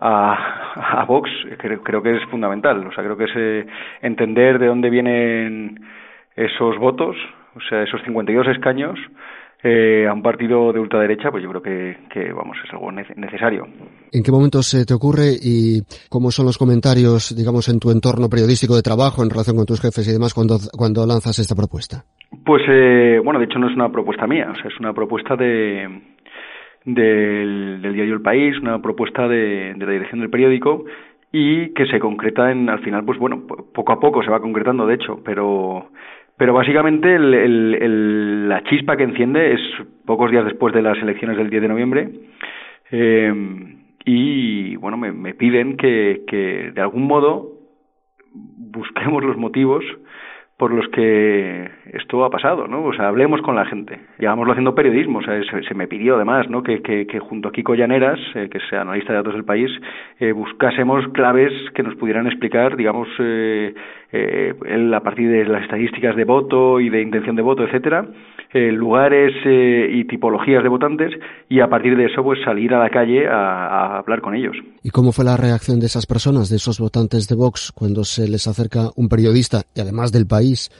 a, 0.00 1.00
a 1.00 1.04
Vox 1.06 1.28
creo, 1.58 1.82
creo 1.82 2.02
que 2.02 2.16
es 2.16 2.22
fundamental. 2.30 2.86
O 2.86 2.92
sea, 2.92 3.02
creo 3.02 3.16
que 3.16 3.24
es 3.24 3.32
eh, 3.34 3.66
entender 4.02 4.58
de 4.58 4.66
dónde 4.66 4.90
vienen 4.90 5.80
esos 6.36 6.78
votos, 6.78 7.16
o 7.56 7.60
sea, 7.68 7.82
esos 7.82 8.00
52 8.04 8.46
escaños 8.48 8.98
eh, 9.62 10.06
a 10.06 10.12
un 10.12 10.22
partido 10.22 10.72
de 10.72 10.80
ultraderecha, 10.80 11.30
pues 11.30 11.42
yo 11.42 11.48
creo 11.48 11.62
que, 11.62 11.96
que 12.12 12.32
vamos, 12.32 12.56
es 12.62 12.70
algo 12.72 12.90
nece- 12.92 13.16
necesario. 13.16 13.66
¿En 14.12 14.22
qué 14.22 14.30
momento 14.30 14.62
se 14.62 14.84
te 14.84 14.92
ocurre 14.92 15.32
y 15.40 15.80
cómo 16.10 16.30
son 16.30 16.44
los 16.46 16.58
comentarios, 16.58 17.34
digamos, 17.34 17.68
en 17.70 17.80
tu 17.80 17.90
entorno 17.90 18.28
periodístico 18.28 18.76
de 18.76 18.82
trabajo 18.82 19.22
en 19.22 19.30
relación 19.30 19.56
con 19.56 19.64
tus 19.64 19.80
jefes 19.80 20.06
y 20.06 20.12
demás 20.12 20.34
cuando, 20.34 20.56
cuando 20.76 21.06
lanzas 21.06 21.38
esta 21.38 21.54
propuesta? 21.54 22.04
Pues 22.44 22.62
eh, 22.68 23.20
bueno, 23.24 23.38
de 23.40 23.46
hecho 23.46 23.58
no 23.58 23.68
es 23.70 23.74
una 23.74 23.90
propuesta 23.90 24.26
mía, 24.26 24.50
o 24.52 24.54
sea, 24.56 24.66
es 24.68 24.78
una 24.80 24.92
propuesta 24.92 25.34
de 25.36 25.88
del, 26.84 27.80
del 27.80 27.94
diario 27.94 28.14
El 28.14 28.22
País, 28.22 28.58
una 28.60 28.80
propuesta 28.82 29.26
de, 29.28 29.74
de 29.74 29.86
la 29.86 29.92
dirección 29.92 30.20
del 30.20 30.30
periódico 30.30 30.84
y 31.32 31.72
que 31.72 31.86
se 31.86 31.98
concreta 31.98 32.52
en, 32.52 32.68
al 32.68 32.80
final, 32.80 33.04
pues 33.04 33.18
bueno, 33.18 33.46
po- 33.46 33.66
poco 33.72 33.92
a 33.92 34.00
poco 34.00 34.22
se 34.22 34.30
va 34.30 34.40
concretando, 34.40 34.86
de 34.86 34.94
hecho, 34.96 35.20
pero 35.24 35.88
pero 36.36 36.52
básicamente 36.52 37.14
el, 37.14 37.32
el- 37.34 37.74
el- 37.80 38.48
la 38.48 38.62
chispa 38.64 38.96
que 38.96 39.04
enciende 39.04 39.52
es 39.54 39.60
pocos 40.04 40.30
días 40.30 40.44
después 40.44 40.74
de 40.74 40.82
las 40.82 40.98
elecciones 40.98 41.36
del 41.36 41.50
10 41.50 41.62
de 41.62 41.68
noviembre 41.68 42.08
eh, 42.90 43.32
y 44.04 44.76
bueno, 44.76 44.96
me, 44.96 45.12
me 45.12 45.34
piden 45.34 45.76
que, 45.76 46.22
que 46.26 46.72
de 46.74 46.80
algún 46.80 47.04
modo 47.06 47.50
busquemos 48.32 49.24
los 49.24 49.36
motivos 49.36 49.84
por 50.56 50.72
los 50.72 50.86
que 50.88 51.68
esto 51.94 52.24
ha 52.24 52.30
pasado, 52.30 52.68
¿no? 52.68 52.84
O 52.84 52.92
sea, 52.92 53.08
hablemos 53.08 53.42
con 53.42 53.56
la 53.56 53.64
gente. 53.64 53.98
Llevámoslo 54.20 54.52
haciendo 54.52 54.72
periodismo, 54.76 55.18
o 55.18 55.22
sea, 55.22 55.42
se, 55.42 55.62
se 55.64 55.74
me 55.74 55.88
pidió 55.88 56.14
además, 56.14 56.48
¿no? 56.48 56.62
Que, 56.62 56.80
que, 56.80 57.06
junto 57.18 57.48
a 57.48 57.52
Kiko 57.52 57.74
Llaneras, 57.74 58.20
eh, 58.36 58.48
que 58.48 58.58
es 58.58 58.72
analista 58.72 59.12
de 59.12 59.16
datos 59.18 59.34
del 59.34 59.44
país, 59.44 59.68
eh, 60.20 60.30
buscásemos 60.30 61.08
claves 61.08 61.52
que 61.74 61.82
nos 61.82 61.96
pudieran 61.96 62.28
explicar, 62.28 62.76
digamos, 62.76 63.08
eh, 63.18 63.74
eh, 64.14 64.94
a 64.94 65.00
partir 65.00 65.28
de 65.28 65.44
las 65.44 65.62
estadísticas 65.62 66.14
de 66.14 66.24
voto 66.24 66.78
y 66.80 66.88
de 66.88 67.02
intención 67.02 67.34
de 67.34 67.42
voto, 67.42 67.64
etcétera, 67.64 68.06
eh, 68.52 68.70
lugares 68.70 69.32
eh, 69.44 69.88
y 69.92 70.04
tipologías 70.04 70.62
de 70.62 70.68
votantes, 70.68 71.10
y 71.48 71.60
a 71.60 71.68
partir 71.68 71.96
de 71.96 72.06
eso, 72.06 72.22
pues 72.22 72.38
salir 72.44 72.72
a 72.72 72.78
la 72.78 72.90
calle 72.90 73.26
a, 73.26 73.66
a 73.66 73.98
hablar 73.98 74.20
con 74.20 74.34
ellos. 74.34 74.56
¿Y 74.82 74.90
cómo 74.90 75.10
fue 75.10 75.24
la 75.24 75.36
reacción 75.36 75.80
de 75.80 75.86
esas 75.86 76.06
personas, 76.06 76.48
de 76.48 76.56
esos 76.56 76.78
votantes 76.78 77.26
de 77.28 77.34
Vox, 77.34 77.72
cuando 77.72 78.04
se 78.04 78.28
les 78.28 78.46
acerca 78.46 78.90
un 78.96 79.08
periodista, 79.08 79.62
y 79.74 79.80
además 79.80 80.12
del 80.12 80.26
país, 80.26 80.70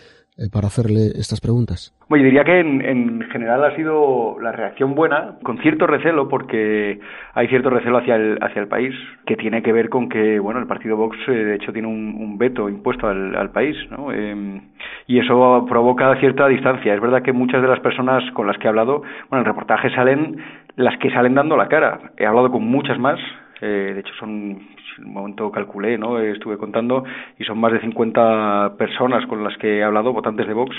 para 0.53 0.67
hacerle 0.67 1.13
estas 1.15 1.41
preguntas? 1.41 1.95
Bueno, 2.09 2.25
yo 2.25 2.27
diría 2.27 2.45
que 2.45 2.59
en, 2.59 2.83
en 2.83 3.23
general 3.31 3.65
ha 3.65 3.77
sido 3.77 4.37
la 4.41 4.53
reacción 4.53 4.95
buena, 4.95 5.37
con 5.43 5.59
cierto 5.59 5.87
recelo, 5.87 6.29
porque 6.29 7.01
hay 7.35 7.49
cierto 7.49 7.71
recelo 7.71 7.99
hacia 7.99 8.17
el, 8.17 8.39
hacia 8.43 8.63
el 8.63 8.69
país, 8.69 8.95
que 9.27 9.37
tiene 9.37 9.63
que 9.63 9.73
ver 9.73 9.89
con 9.89 10.09
que, 10.09 10.39
bueno, 10.39 10.61
el 10.61 10.67
partido 10.67 10.97
Vox, 10.97 11.17
eh, 11.29 11.33
de 11.33 11.55
hecho, 11.55 11.73
tiene 11.73 11.89
un, 11.89 12.37
veto 12.37 12.69
impuesto 12.69 13.07
al, 13.07 13.37
al 13.37 13.51
país, 13.51 13.77
¿no? 13.91 14.13
Eh, 14.13 14.61
y 15.07 15.19
eso 15.19 15.65
provoca 15.69 16.19
cierta 16.19 16.49
distancia. 16.49 16.95
Es 16.95 17.01
verdad 17.01 17.23
que 17.23 17.33
muchas 17.33 17.63
de 17.63 17.69
las 17.69 17.81
personas 17.81 18.23
con 18.33 18.47
las 18.47 18.59
que 18.59 18.67
he 18.67 18.69
hablado, 18.69 19.03
bueno, 19.31 19.31
en 19.31 19.39
el 19.39 19.45
reportaje 19.47 19.89
salen 19.95 20.43
las 20.77 20.99
que 20.99 21.11
salen 21.11 21.35
dando 21.35 21.57
la 21.57 21.69
cara. 21.69 22.13
He 22.17 22.27
hablado 22.27 22.51
con 22.51 22.65
muchas 22.65 22.99
más, 22.99 23.19
eh, 23.61 23.93
de 23.95 24.01
hecho 24.01 24.15
son, 24.19 24.59
en 24.99 25.07
un 25.07 25.13
momento 25.15 25.51
calculé, 25.51 25.99
¿no? 25.99 26.19
Estuve 26.19 26.59
contando 26.59 27.05
y 27.39 27.45
son 27.45 27.59
más 27.59 27.73
de 27.73 27.81
50 27.81 28.75
personas 28.79 29.27
con 29.27 29.43
las 29.45 29.57
que 29.59 29.79
he 29.79 29.85
hablado, 29.85 30.13
votantes 30.13 30.47
de 30.47 30.55
Vox, 30.55 30.77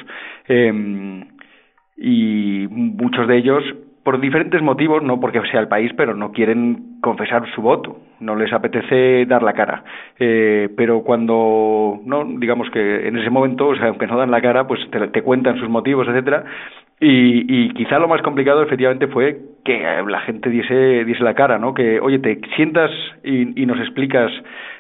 eh, 0.48 1.26
y 1.98 2.68
muchos 2.70 3.28
de 3.28 3.38
ellos 3.38 3.64
por 4.06 4.22
diferentes 4.22 4.62
motivos, 4.62 5.02
no 5.02 5.20
porque 5.20 5.42
sea 5.50 5.60
el 5.60 5.68
país, 5.68 5.92
pero 5.98 6.14
no 6.14 6.32
quieren 6.32 7.00
confesar 7.02 7.44
su 7.56 7.62
voto, 7.64 7.98
no 8.20 8.36
les 8.36 8.54
apetece 8.54 9.26
dar 9.26 9.42
la 9.42 9.54
cara. 9.54 9.84
Eh, 10.20 10.70
pero 10.78 11.02
cuando, 11.02 12.00
no, 12.06 12.24
digamos 12.38 12.70
que 12.70 13.08
en 13.08 13.18
ese 13.18 13.32
momento, 13.32 13.70
o 13.70 13.76
sea, 13.76 13.88
aunque 13.88 14.06
no 14.06 14.16
dan 14.16 14.30
la 14.30 14.42
cara, 14.42 14.68
pues 14.68 14.80
te, 14.92 15.08
te 15.08 15.24
cuentan 15.24 15.58
sus 15.58 15.70
motivos, 15.70 16.08
etcétera, 16.08 16.46
y, 17.00 17.66
y, 17.66 17.74
quizá 17.74 18.00
lo 18.00 18.08
más 18.08 18.22
complicado 18.22 18.64
efectivamente 18.64 19.08
fue 19.08 19.38
que 19.66 19.82
la 20.08 20.22
gente 20.22 20.50
diese, 20.50 21.04
diese 21.04 21.24
la 21.24 21.34
cara, 21.34 21.60
¿no? 21.60 21.74
Que, 21.74 22.00
oye, 22.00 22.20
te 22.20 22.40
sientas 22.56 22.90
y, 23.24 23.62
y 23.62 23.66
nos 23.66 23.80
explicas 23.80 24.32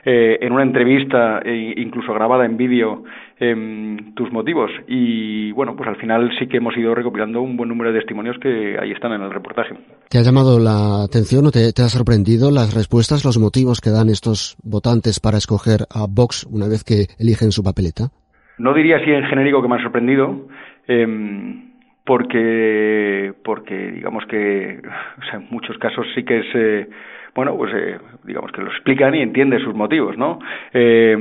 eh, 0.05 0.37
en 0.39 0.53
una 0.53 0.63
entrevista, 0.63 1.39
e 1.43 1.73
incluso 1.75 2.13
grabada 2.13 2.45
en 2.45 2.55
vídeo, 2.55 3.03
eh, 3.39 3.97
tus 4.15 4.31
motivos. 4.31 4.71
Y 4.87 5.51
bueno, 5.51 5.75
pues 5.75 5.89
al 5.89 5.97
final 5.97 6.31
sí 6.39 6.47
que 6.47 6.57
hemos 6.57 6.77
ido 6.77 6.95
recopilando 6.95 7.41
un 7.41 7.57
buen 7.57 7.67
número 7.67 7.91
de 7.91 7.99
testimonios 7.99 8.37
que 8.39 8.77
ahí 8.79 8.91
están 8.91 9.11
en 9.11 9.21
el 9.21 9.33
reportaje. 9.33 9.75
¿Te 10.07 10.19
ha 10.19 10.21
llamado 10.21 10.57
la 10.59 11.03
atención 11.03 11.47
o 11.47 11.51
te, 11.51 11.73
te 11.73 11.81
ha 11.81 11.89
sorprendido 11.89 12.49
las 12.49 12.73
respuestas, 12.73 13.25
los 13.25 13.39
motivos 13.39 13.81
que 13.81 13.89
dan 13.89 14.07
estos 14.09 14.55
votantes 14.63 15.19
para 15.19 15.37
escoger 15.37 15.81
a 15.89 16.05
Vox 16.07 16.45
una 16.45 16.69
vez 16.69 16.85
que 16.85 17.07
eligen 17.19 17.51
su 17.51 17.61
papeleta? 17.61 18.11
No 18.57 18.73
diría 18.73 18.97
así 18.97 19.11
en 19.11 19.25
genérico 19.25 19.61
que 19.61 19.67
me 19.67 19.75
ha 19.75 19.81
sorprendido. 19.81 20.47
Eh, 20.87 21.74
porque 22.05 23.33
porque 23.43 23.91
digamos 23.91 24.25
que 24.27 24.79
o 25.19 25.25
sea, 25.25 25.39
en 25.39 25.47
muchos 25.49 25.77
casos 25.79 26.05
sí 26.15 26.23
que 26.23 26.39
es 26.39 26.45
eh, 26.53 26.89
bueno 27.33 27.57
pues 27.57 27.73
eh, 27.75 27.97
digamos 28.23 28.51
que 28.51 28.61
lo 28.61 28.69
explican 28.69 29.15
y 29.15 29.21
entiende 29.21 29.59
sus 29.59 29.75
motivos 29.75 30.17
no 30.17 30.39
eh, 30.73 31.17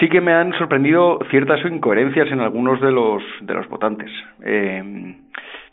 sí 0.00 0.08
que 0.08 0.20
me 0.20 0.32
han 0.32 0.52
sorprendido 0.58 1.18
ciertas 1.30 1.64
incoherencias 1.64 2.30
en 2.30 2.40
algunos 2.40 2.80
de 2.80 2.90
los 2.90 3.22
de 3.40 3.54
los 3.54 3.68
votantes 3.68 4.10
eh, 4.42 5.14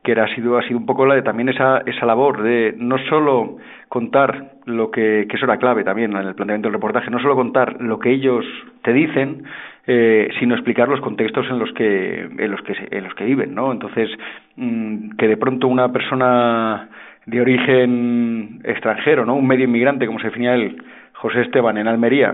que 0.04 0.12
era, 0.12 0.26
ha 0.26 0.36
sido 0.36 0.58
ha 0.58 0.64
sido 0.64 0.78
un 0.78 0.86
poco 0.86 1.06
la 1.08 1.16
de 1.16 1.24
también 1.24 1.50
esa 1.50 1.80
esa 1.80 2.06
labor 2.06 2.44
de 2.44 2.76
no 2.78 2.98
solo 3.10 3.58
contar 3.90 4.52
lo 4.66 4.92
que 4.92 5.26
que 5.28 5.36
eso 5.36 5.46
era 5.46 5.58
clave 5.58 5.84
también 5.84 6.12
en 6.12 6.28
el 6.28 6.36
planteamiento 6.36 6.68
del 6.68 6.76
reportaje 6.76 7.10
no 7.10 7.20
solo 7.20 7.36
contar 7.36 7.82
lo 7.82 7.98
que 7.98 8.12
ellos 8.12 8.46
te 8.84 8.94
dicen 8.94 9.46
eh, 9.88 10.30
sino 10.40 10.56
explicar 10.56 10.88
los 10.90 11.00
contextos 11.00 11.46
en 11.50 11.60
los 11.60 11.72
que 11.74 12.22
en 12.22 12.52
los 12.52 12.62
que 12.62 12.74
en 12.90 13.04
los 13.04 13.14
que 13.14 13.26
viven 13.26 13.54
no 13.54 13.72
entonces 13.72 14.10
mmm, 14.56 15.12
que 15.18 15.28
de 15.28 15.38
pronto 15.38 15.68
una 15.68 15.92
persona 15.92 16.90
de 17.26 17.42
origen 17.42 18.62
extranjero 18.64 19.26
no 19.26 19.36
un 19.36 19.48
medio 19.48 19.66
inmigrante 19.66 20.08
como 20.08 20.20
se 20.20 20.28
definía 20.28 20.56
él 20.56 20.84
José 21.14 21.42
Esteban 21.42 21.78
en 21.78 21.88
Almería 21.88 22.34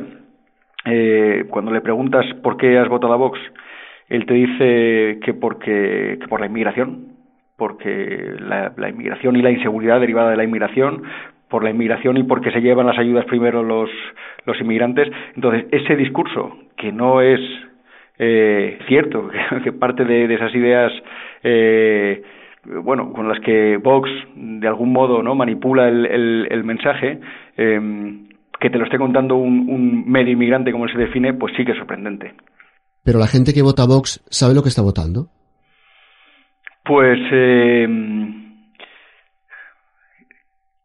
eh, 0.86 1.46
cuando 1.50 1.72
le 1.72 1.82
preguntas 1.82 2.26
por 2.42 2.58
qué 2.58 2.78
has 2.78 2.88
votado 2.88 3.14
a 3.14 3.18
Vox 3.18 3.40
él 4.08 4.26
te 4.26 4.34
dice 4.34 5.20
que 5.24 5.34
porque 5.34 6.20
que 6.22 6.28
por 6.30 6.40
la 6.40 6.46
inmigración 6.46 7.08
porque 7.58 8.34
la, 8.40 8.72
la 8.78 8.90
inmigración 8.90 9.36
y 9.36 9.42
la 9.42 9.52
inseguridad 9.52 10.00
derivada 10.00 10.32
de 10.32 10.38
la 10.38 10.46
inmigración 10.46 11.04
por 11.52 11.64
la 11.64 11.70
inmigración 11.70 12.18
y 12.18 12.24
porque 12.24 12.50
se 12.52 12.62
llevan 12.62 12.88
las 12.88 12.98
ayudas 12.98 13.26
primero 13.26 13.62
los, 13.62 13.90
los 14.46 14.60
inmigrantes. 14.60 15.10
Entonces, 15.36 15.66
ese 15.72 15.96
discurso, 15.96 16.58
que 16.78 16.92
no 16.92 17.22
es 17.22 17.40
eh, 18.18 18.80
cierto, 18.88 19.30
que, 19.64 19.74
parte 19.74 20.06
de, 20.06 20.28
de, 20.28 20.34
esas 20.34 20.56
ideas, 20.56 20.92
eh, 21.44 22.24
bueno, 22.84 23.12
con 23.12 23.28
las 23.28 23.40
que 23.42 23.78
Vox 23.78 24.10
de 24.36 24.68
algún 24.68 24.94
modo 24.94 25.22
no 25.22 25.36
manipula 25.36 25.90
el, 25.90 26.06
el, 26.06 26.48
el 26.50 26.64
mensaje, 26.64 27.20
eh, 27.58 27.80
que 28.60 28.70
te 28.70 28.78
lo 28.78 28.86
esté 28.86 28.98
contando 28.98 29.36
un, 29.36 29.70
un 29.70 30.10
medio 30.10 30.32
inmigrante 30.34 30.72
como 30.72 30.88
se 30.88 30.98
define, 30.98 31.34
pues 31.34 31.54
sí 31.58 31.66
que 31.66 31.74
es 31.74 31.78
sorprendente. 31.78 32.34
Pero 33.04 33.20
la 33.20 33.28
gente 33.28 33.54
que 33.54 33.64
vota 33.64 33.86
Vox 33.86 34.24
sabe 34.30 34.54
lo 34.54 34.62
que 34.62 34.70
está 34.70 34.84
votando. 34.84 35.28
Pues 36.86 37.20
eh, 37.32 37.88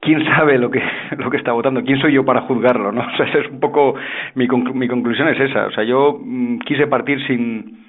quién 0.07 0.25
sabe 0.25 0.57
lo 0.57 0.71
que 0.71 0.81
lo 1.19 1.29
que 1.31 1.37
está 1.37 1.53
votando 1.53 1.83
quién 1.83 2.01
soy 2.01 2.13
yo 2.13 2.25
para 2.25 2.43
juzgarlo 2.43 2.93
no 2.93 3.01
o 3.13 3.17
sea 3.17 3.27
esa 3.27 3.39
es 3.41 3.51
un 3.51 3.61
poco 3.61 3.97
mi 4.35 4.47
conclu 4.47 4.73
mi 4.73 4.89
conclusión 4.89 5.29
es 5.29 5.41
esa. 5.41 5.67
O 5.67 5.73
sea 5.73 5.85
yo 5.85 6.19
mmm, 6.23 6.59
quise 6.61 6.87
partir 6.87 7.21
sin 7.27 7.85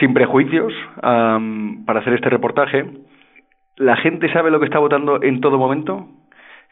sin 0.00 0.12
prejuicios 0.12 0.72
um, 1.02 1.84
para 1.86 2.00
hacer 2.00 2.12
este 2.14 2.28
reportaje. 2.28 2.84
La 3.76 3.96
gente 3.96 4.30
sabe 4.32 4.50
lo 4.50 4.58
que 4.58 4.66
está 4.66 4.78
votando 4.78 5.22
en 5.22 5.40
todo 5.40 5.58
momento 5.58 6.08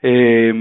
eh, 0.02 0.52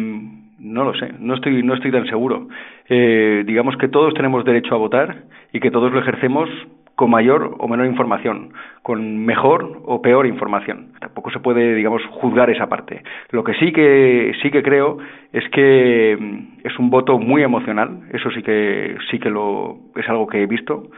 no 0.59 0.83
lo 0.83 0.93
sé. 0.93 1.11
No 1.19 1.35
estoy 1.35 1.63
no 1.63 1.73
estoy 1.73 1.91
tan 1.91 2.05
seguro. 2.07 2.47
Eh, 2.89 3.43
digamos 3.45 3.77
que 3.77 3.87
todos 3.87 4.13
tenemos 4.13 4.45
derecho 4.45 4.75
a 4.75 4.77
votar 4.77 5.23
y 5.51 5.59
que 5.59 5.71
todos 5.71 5.91
lo 5.91 5.99
ejercemos 5.99 6.49
con 6.95 7.09
mayor 7.09 7.55
o 7.57 7.67
menor 7.67 7.87
información, 7.87 8.53
con 8.83 9.25
mejor 9.25 9.81
o 9.85 10.01
peor 10.01 10.27
información. 10.27 10.93
Tampoco 10.99 11.31
se 11.31 11.39
puede, 11.39 11.73
digamos, 11.73 12.03
juzgar 12.11 12.49
esa 12.49 12.67
parte. 12.67 13.03
Lo 13.31 13.43
que 13.43 13.53
sí 13.55 13.71
que 13.71 14.33
sí 14.41 14.51
que 14.51 14.61
creo 14.61 14.99
es 15.31 15.47
que 15.49 16.17
mm, 16.19 16.67
es 16.67 16.77
un 16.77 16.89
voto 16.89 17.17
muy 17.17 17.41
emocional. 17.41 18.01
Eso 18.11 18.29
sí 18.31 18.43
que 18.43 18.95
sí 19.09 19.19
que 19.19 19.29
lo 19.29 19.77
es 19.95 20.07
algo 20.07 20.27
que 20.27 20.43
he 20.43 20.45
visto. 20.45 20.89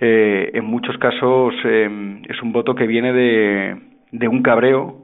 Eh, 0.00 0.50
en 0.54 0.64
muchos 0.64 0.98
casos 0.98 1.54
eh, 1.64 2.20
es 2.28 2.42
un 2.42 2.52
voto 2.52 2.74
que 2.74 2.86
viene 2.88 3.12
de, 3.12 3.76
de 4.10 4.28
un 4.28 4.42
cabreo 4.42 5.03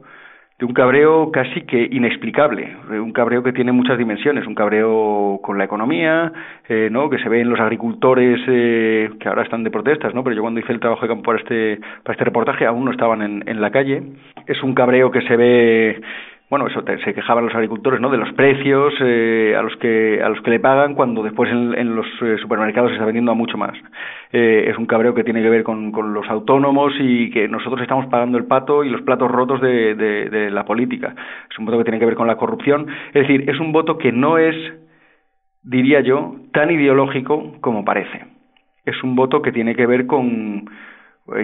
de 0.61 0.65
un 0.65 0.73
cabreo 0.73 1.31
casi 1.31 1.61
que 1.61 1.89
inexplicable, 1.91 2.77
un 2.91 3.11
cabreo 3.13 3.41
que 3.41 3.51
tiene 3.51 3.71
muchas 3.71 3.97
dimensiones, 3.97 4.45
un 4.45 4.53
cabreo 4.53 5.39
con 5.41 5.57
la 5.57 5.63
economía, 5.63 6.31
eh, 6.69 6.87
¿no? 6.91 7.09
que 7.09 7.17
se 7.17 7.29
ve 7.29 7.41
en 7.41 7.49
los 7.49 7.59
agricultores 7.59 8.39
eh, 8.47 9.09
que 9.19 9.27
ahora 9.27 9.41
están 9.41 9.63
de 9.63 9.71
protestas, 9.71 10.13
¿no? 10.13 10.23
pero 10.23 10.35
yo 10.35 10.43
cuando 10.43 10.59
hice 10.59 10.71
el 10.71 10.79
trabajo 10.79 11.01
de 11.01 11.07
campo 11.07 11.23
para 11.23 11.39
este, 11.39 11.79
para 12.03 12.13
este 12.13 12.25
reportaje 12.25 12.67
aún 12.67 12.85
no 12.85 12.91
estaban 12.91 13.23
en, 13.23 13.43
en 13.47 13.59
la 13.59 13.71
calle, 13.71 14.03
es 14.45 14.61
un 14.61 14.75
cabreo 14.75 15.09
que 15.09 15.23
se 15.23 15.35
ve 15.35 15.99
bueno, 16.51 16.67
eso 16.67 16.83
te, 16.83 16.97
se 17.05 17.13
quejaban 17.13 17.45
los 17.45 17.55
agricultores, 17.55 18.01
¿no? 18.01 18.09
De 18.09 18.17
los 18.17 18.33
precios 18.33 18.93
eh, 18.99 19.55
a 19.57 19.61
los 19.61 19.73
que 19.77 20.21
a 20.21 20.27
los 20.27 20.41
que 20.41 20.49
le 20.49 20.59
pagan 20.59 20.95
cuando 20.95 21.23
después 21.23 21.49
en, 21.49 21.73
en 21.77 21.95
los 21.95 22.05
eh, 22.21 22.35
supermercados 22.41 22.89
se 22.89 22.95
está 22.95 23.05
vendiendo 23.05 23.31
a 23.31 23.35
mucho 23.35 23.57
más. 23.57 23.71
Eh, 24.33 24.65
es 24.67 24.77
un 24.77 24.85
cabreo 24.85 25.13
que 25.13 25.23
tiene 25.23 25.41
que 25.41 25.49
ver 25.49 25.63
con, 25.63 25.93
con 25.93 26.13
los 26.13 26.27
autónomos 26.27 26.91
y 26.99 27.31
que 27.31 27.47
nosotros 27.47 27.81
estamos 27.81 28.07
pagando 28.07 28.37
el 28.37 28.47
pato 28.47 28.83
y 28.83 28.89
los 28.89 29.01
platos 29.03 29.31
rotos 29.31 29.61
de, 29.61 29.95
de, 29.95 30.51
la 30.51 30.65
política. 30.65 31.15
Es 31.49 31.57
un 31.57 31.65
voto 31.65 31.77
que 31.77 31.85
tiene 31.85 31.99
que 31.99 32.05
ver 32.05 32.15
con 32.15 32.27
la 32.27 32.35
corrupción. 32.35 32.85
Es 33.13 33.25
decir, 33.25 33.49
es 33.49 33.57
un 33.61 33.71
voto 33.71 33.97
que 33.97 34.11
no 34.11 34.37
es, 34.37 34.55
diría 35.63 36.01
yo, 36.01 36.35
tan 36.51 36.69
ideológico 36.69 37.53
como 37.61 37.85
parece. 37.85 38.25
Es 38.83 39.01
un 39.03 39.15
voto 39.15 39.41
que 39.41 39.53
tiene 39.53 39.73
que 39.73 39.85
ver 39.85 40.05
con 40.05 40.65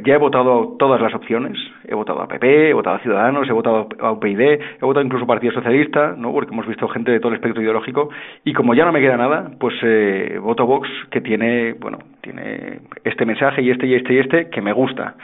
ya 0.03 0.15
he 0.15 0.17
votado 0.17 0.75
todas 0.79 0.99
las 0.99 1.13
opciones, 1.13 1.57
he 1.87 1.93
votado 1.93 2.21
a 2.21 2.27
PP, 2.27 2.69
he 2.69 2.73
votado 2.73 2.97
a 2.97 2.99
Ciudadanos, 2.99 3.47
he 3.47 3.53
votado 3.53 3.87
a 3.99 4.11
UPyD, 4.11 4.41
he 4.41 4.59
votado 4.81 5.05
incluso 5.05 5.25
a 5.25 5.27
Partido 5.27 5.53
Socialista, 5.53 6.15
¿no? 6.17 6.33
porque 6.33 6.51
hemos 6.51 6.67
visto 6.67 6.87
gente 6.89 7.11
de 7.11 7.19
todo 7.19 7.29
el 7.29 7.35
espectro 7.35 7.61
ideológico, 7.61 8.09
y 8.43 8.53
como 8.53 8.73
ya 8.73 8.85
no 8.85 8.91
me 8.91 8.99
queda 8.99 9.17
nada, 9.17 9.51
pues 9.59 9.75
eh, 9.83 10.39
voto 10.41 10.65
Vox, 10.65 10.89
que 11.11 11.21
tiene, 11.21 11.73
bueno, 11.73 11.99
tiene 12.21 12.79
este 13.03 13.25
mensaje 13.25 13.61
y 13.61 13.69
este 13.69 13.87
y 13.87 13.93
este 13.93 14.13
y 14.13 14.17
este 14.17 14.49
que 14.49 14.61
me 14.61 14.73
gusta. 14.73 15.15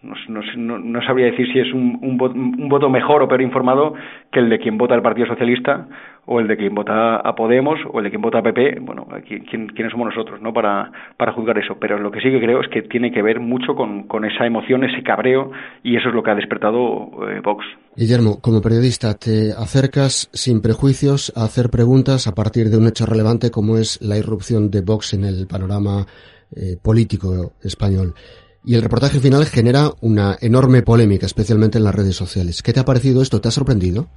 No, 0.00 0.14
no, 0.28 0.78
no 0.78 1.02
sabría 1.02 1.26
decir 1.26 1.52
si 1.52 1.58
es 1.58 1.74
un, 1.74 1.98
un, 2.00 2.68
voto 2.68 2.88
mejor 2.88 3.20
o 3.20 3.26
peor 3.26 3.42
informado 3.42 3.94
que 4.30 4.38
el 4.38 4.48
de 4.48 4.60
quien 4.60 4.78
vota 4.78 4.94
al 4.94 5.02
Partido 5.02 5.26
Socialista 5.26 5.88
o 6.24 6.38
el 6.38 6.46
de 6.46 6.56
quien 6.56 6.72
vota 6.72 7.16
a 7.16 7.34
Podemos 7.34 7.80
o 7.90 7.98
el 7.98 8.04
de 8.04 8.10
quien 8.10 8.22
vota 8.22 8.38
a 8.38 8.42
PP, 8.42 8.78
bueno, 8.80 9.08
¿quién, 9.26 9.66
quiénes 9.66 9.90
somos 9.90 10.14
nosotros 10.14 10.40
no 10.40 10.52
para, 10.52 10.92
para 11.16 11.32
juzgar 11.32 11.58
eso? 11.58 11.78
Pero 11.80 11.98
lo 11.98 12.12
que 12.12 12.20
sí 12.20 12.30
que 12.30 12.38
creo 12.38 12.60
es 12.60 12.68
que 12.68 12.82
tiene 12.82 13.10
que 13.10 13.22
ver 13.22 13.40
mucho 13.40 13.74
con, 13.74 14.04
con 14.04 14.24
esa 14.24 14.46
emoción, 14.46 14.84
ese 14.84 15.02
cabreo, 15.02 15.50
y 15.82 15.96
eso 15.96 16.10
es 16.10 16.14
lo 16.14 16.22
que 16.22 16.30
ha 16.30 16.36
despertado 16.36 17.10
eh, 17.28 17.40
Vox. 17.42 17.64
Guillermo, 17.96 18.40
como 18.40 18.62
periodista, 18.62 19.14
te 19.14 19.50
acercas 19.50 20.30
sin 20.32 20.62
prejuicios 20.62 21.32
a 21.34 21.42
hacer 21.42 21.70
preguntas 21.70 22.28
a 22.28 22.36
partir 22.36 22.68
de 22.68 22.78
un 22.78 22.86
hecho 22.86 23.04
relevante 23.04 23.50
como 23.50 23.76
es 23.76 24.00
la 24.00 24.16
irrupción 24.16 24.70
de 24.70 24.82
Vox 24.82 25.14
en 25.14 25.24
el 25.24 25.48
panorama 25.48 26.06
eh, 26.54 26.76
político 26.80 27.54
español. 27.64 28.14
Y 28.68 28.74
el 28.74 28.82
reportaje 28.82 29.18
final 29.18 29.46
genera 29.46 29.92
una 30.02 30.36
enorme 30.42 30.82
polémica, 30.82 31.24
especialmente 31.24 31.78
en 31.78 31.84
las 31.84 31.94
redes 31.94 32.14
sociales. 32.14 32.62
¿Qué 32.62 32.74
te 32.74 32.80
ha 32.80 32.84
parecido 32.84 33.22
esto? 33.22 33.40
¿Te 33.40 33.48
ha 33.48 33.50
sorprendido? 33.50 34.08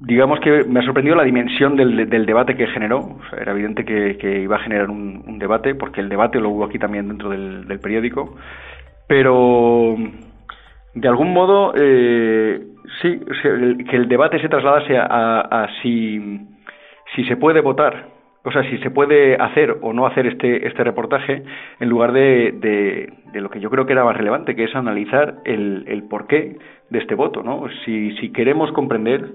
digamos 0.00 0.40
que 0.40 0.64
me 0.64 0.80
ha 0.80 0.82
sorprendido 0.82 1.14
la 1.14 1.22
dimensión 1.22 1.76
del, 1.76 2.08
debate 2.26 2.56
que 2.56 2.66
generó. 2.68 3.18
Era 3.38 3.52
evidente 3.52 3.84
que, 3.84 4.40
iba 4.40 4.56
a 4.56 4.62
generar 4.62 4.88
un, 4.88 5.22
un, 5.26 5.38
debate, 5.38 5.74
porque 5.74 6.00
el 6.00 6.08
debate 6.08 6.40
lo 6.40 6.48
hubo 6.48 6.64
aquí 6.64 6.78
también 6.78 7.08
dentro 7.08 7.28
del, 7.28 7.78
periódico. 7.78 8.36
Pero, 9.06 9.94
de 10.94 11.08
algún 11.08 11.34
modo, 11.34 11.74
eh, 11.76 12.58
sí, 13.02 13.20
que 13.90 13.96
el 13.96 14.08
debate 14.08 14.40
se 14.40 14.48
trasladase 14.48 14.96
a, 14.96 15.40
a, 15.40 15.68
si 15.82 17.24
se 17.28 17.36
puede 17.36 17.60
votar 17.60 18.11
o 18.44 18.50
sea, 18.50 18.62
si 18.68 18.78
se 18.78 18.90
puede 18.90 19.36
hacer 19.36 19.76
o 19.82 19.92
no 19.92 20.06
hacer 20.06 20.26
este, 20.26 20.66
este 20.66 20.82
reportaje 20.82 21.42
en 21.78 21.88
lugar 21.88 22.12
de, 22.12 23.10
de, 23.32 23.40
lo 23.40 23.50
que 23.50 23.60
yo 23.60 23.70
creo 23.70 23.86
que 23.86 23.92
era 23.92 24.04
más 24.04 24.16
relevante, 24.16 24.56
que 24.56 24.64
es 24.64 24.74
analizar 24.74 25.36
el, 25.44 25.84
el 25.86 26.02
porqué 26.04 26.56
de 26.90 26.98
este 26.98 27.14
voto, 27.14 27.42
¿no? 27.42 27.66
Si, 27.84 28.16
si 28.16 28.32
queremos 28.32 28.72
comprender 28.72 29.30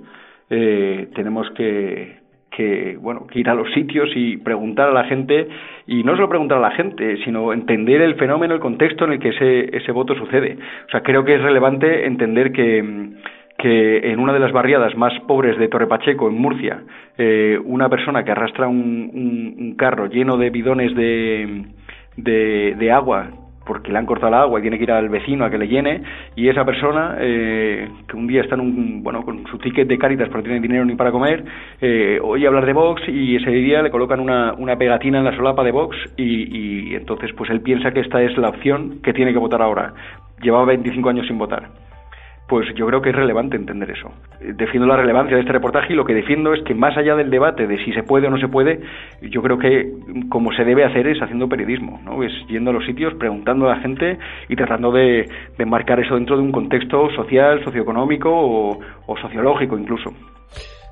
eh, 0.50 1.10
tenemos 1.14 1.50
que, 1.52 2.18
que, 2.52 2.98
bueno, 3.00 3.28
que 3.28 3.40
ir 3.40 3.50
a 3.50 3.56
los 3.56 3.72
sitios 3.74 4.10
y 4.16 4.38
preguntar 4.38 4.90
a 4.90 4.94
la 4.94 5.04
gente, 5.06 5.48
y 5.86 6.04
no 6.04 6.16
solo 6.16 6.30
preguntar 6.30 6.58
a 6.60 6.62
la 6.62 6.72
gente, 6.72 7.18
sino 7.24 7.54
entender 7.54 8.02
el 8.02 8.16
fenómeno, 8.16 8.54
el 8.54 8.60
contexto 8.60 9.06
en 9.06 9.14
el 9.14 9.20
que 9.20 9.30
ese, 9.30 9.76
ese 9.76 9.92
voto 9.92 10.16
sucede. 10.16 10.58
O 10.88 10.92
sea, 10.92 11.02
creo 11.02 11.24
que 11.26 11.36
es 11.36 11.42
relevante 11.42 12.06
entender 12.06 12.52
que, 12.52 13.14
que 13.58 14.12
en 14.12 14.20
una 14.20 14.34
de 14.34 14.40
las 14.40 14.52
barriadas 14.52 14.96
más 14.96 15.14
pobres 15.28 15.58
de 15.58 15.68
Torre 15.68 15.88
Pacheco, 15.88 16.28
en 16.30 16.36
Murcia, 16.36 16.84
eh, 17.18 17.60
una 17.64 17.90
persona 17.90 18.24
que 18.24 18.32
arrastra 18.32 18.68
un, 18.68 19.56
un, 19.58 19.76
carro 19.76 20.08
lleno 20.08 20.38
de 20.38 20.50
bidones 20.50 20.96
de, 20.96 21.66
de, 22.16 22.76
de 22.78 22.92
agua 22.92 23.30
porque 23.66 23.92
le 23.92 23.98
han 23.98 24.06
cortado 24.06 24.30
el 24.30 24.34
agua 24.36 24.60
y 24.60 24.62
tiene 24.62 24.78
que 24.78 24.84
ir 24.84 24.92
al 24.92 25.10
vecino 25.10 25.44
a 25.44 25.50
que 25.50 25.58
le 25.58 25.68
llene 25.68 26.02
y 26.36 26.48
esa 26.48 26.64
persona 26.64 27.18
eh, 27.20 27.90
que 28.08 28.16
un 28.16 28.26
día 28.26 28.42
está 28.42 28.56
en 28.56 28.62
un, 28.62 29.04
bueno 29.04 29.24
con 29.24 29.46
su 29.48 29.58
ticket 29.58 29.88
de 29.88 29.98
Caritas 29.98 30.30
porque 30.30 30.48
no 30.48 30.54
tiene 30.54 30.68
dinero 30.68 30.86
ni 30.86 30.96
para 30.96 31.12
comer 31.12 31.44
eh, 31.82 32.18
oye 32.24 32.48
hablar 32.48 32.66
de 32.66 32.72
Vox 32.72 33.02
y 33.10 33.36
ese 33.36 33.52
día 33.52 33.82
le 33.82 33.92
colocan 33.92 34.22
una, 34.22 34.54
una 34.54 34.78
pegatina 34.78 35.18
en 35.18 35.26
la 35.26 35.36
solapa 35.36 35.66
de 35.66 35.72
Vox 35.72 35.98
y, 36.16 36.92
y 36.92 36.96
entonces 36.96 37.32
pues 37.34 37.50
él 37.50 37.60
piensa 37.60 37.92
que 37.92 38.00
esta 38.00 38.22
es 38.22 38.38
la 38.38 38.50
opción 38.50 39.02
que 39.04 39.14
tiene 39.14 39.34
que 39.34 39.40
votar 39.40 39.62
ahora. 39.62 39.94
Llevaba 40.42 40.66
25 40.66 41.10
años 41.10 41.28
sin 41.28 41.38
votar 41.38 41.87
pues 42.48 42.68
yo 42.76 42.86
creo 42.88 43.02
que 43.02 43.10
es 43.10 43.16
relevante 43.16 43.58
entender 43.58 43.92
eso. 43.92 44.10
Defiendo 44.40 44.88
la 44.88 44.96
relevancia 44.96 45.36
de 45.36 45.42
este 45.42 45.52
reportaje 45.52 45.94
y 45.94 45.96
lo 45.96 46.06
que 46.06 46.14
defiendo 46.14 46.54
es 46.54 46.64
que 46.64 46.74
más 46.74 46.98
allá 46.98 47.16
del 47.16 47.30
debate 47.30 47.68
de 47.68 47.84
si 47.84 47.92
se 47.92 48.04
puede 48.04 48.28
o 48.28 48.30
no 48.30 48.38
se 48.38 48.48
puede, 48.48 48.80
yo 49.22 49.42
creo 49.42 49.58
que 49.58 49.92
como 50.30 50.54
se 50.54 50.64
debe 50.64 50.86
hacer 50.86 51.08
es 51.08 51.22
haciendo 51.22 51.50
periodismo, 51.50 52.00
¿no? 52.06 52.24
Es 52.24 52.32
yendo 52.48 52.70
a 52.70 52.74
los 52.74 52.86
sitios, 52.86 53.14
preguntando 53.16 53.66
a 53.66 53.76
la 53.76 53.82
gente 53.82 54.18
y 54.48 54.56
tratando 54.56 54.92
de, 54.92 55.30
de 55.58 55.66
marcar 55.66 56.00
eso 56.00 56.16
dentro 56.16 56.38
de 56.38 56.44
un 56.44 56.52
contexto 56.52 57.10
social, 57.16 57.64
socioeconómico 57.66 58.30
o, 58.30 58.80
o 59.06 59.18
sociológico 59.18 59.78
incluso. 59.78 60.12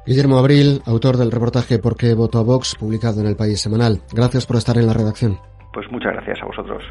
Guillermo 0.05 0.37
Abril, 0.37 0.81
autor 0.85 1.17
del 1.17 1.31
reportaje 1.31 1.79
¿Por 1.79 1.95
qué 1.97 2.13
voto 2.13 2.37
a 2.37 2.43
Vox?, 2.43 2.75
publicado 2.75 3.21
en 3.21 3.27
el 3.27 3.35
País 3.35 3.59
Semanal. 3.61 4.01
Gracias 4.13 4.45
por 4.45 4.57
estar 4.57 4.77
en 4.77 4.85
la 4.85 4.93
redacción. 4.93 5.37
Pues 5.73 5.89
muchas 5.91 6.13
gracias 6.13 6.37
a 6.43 6.45
vosotros. 6.45 6.83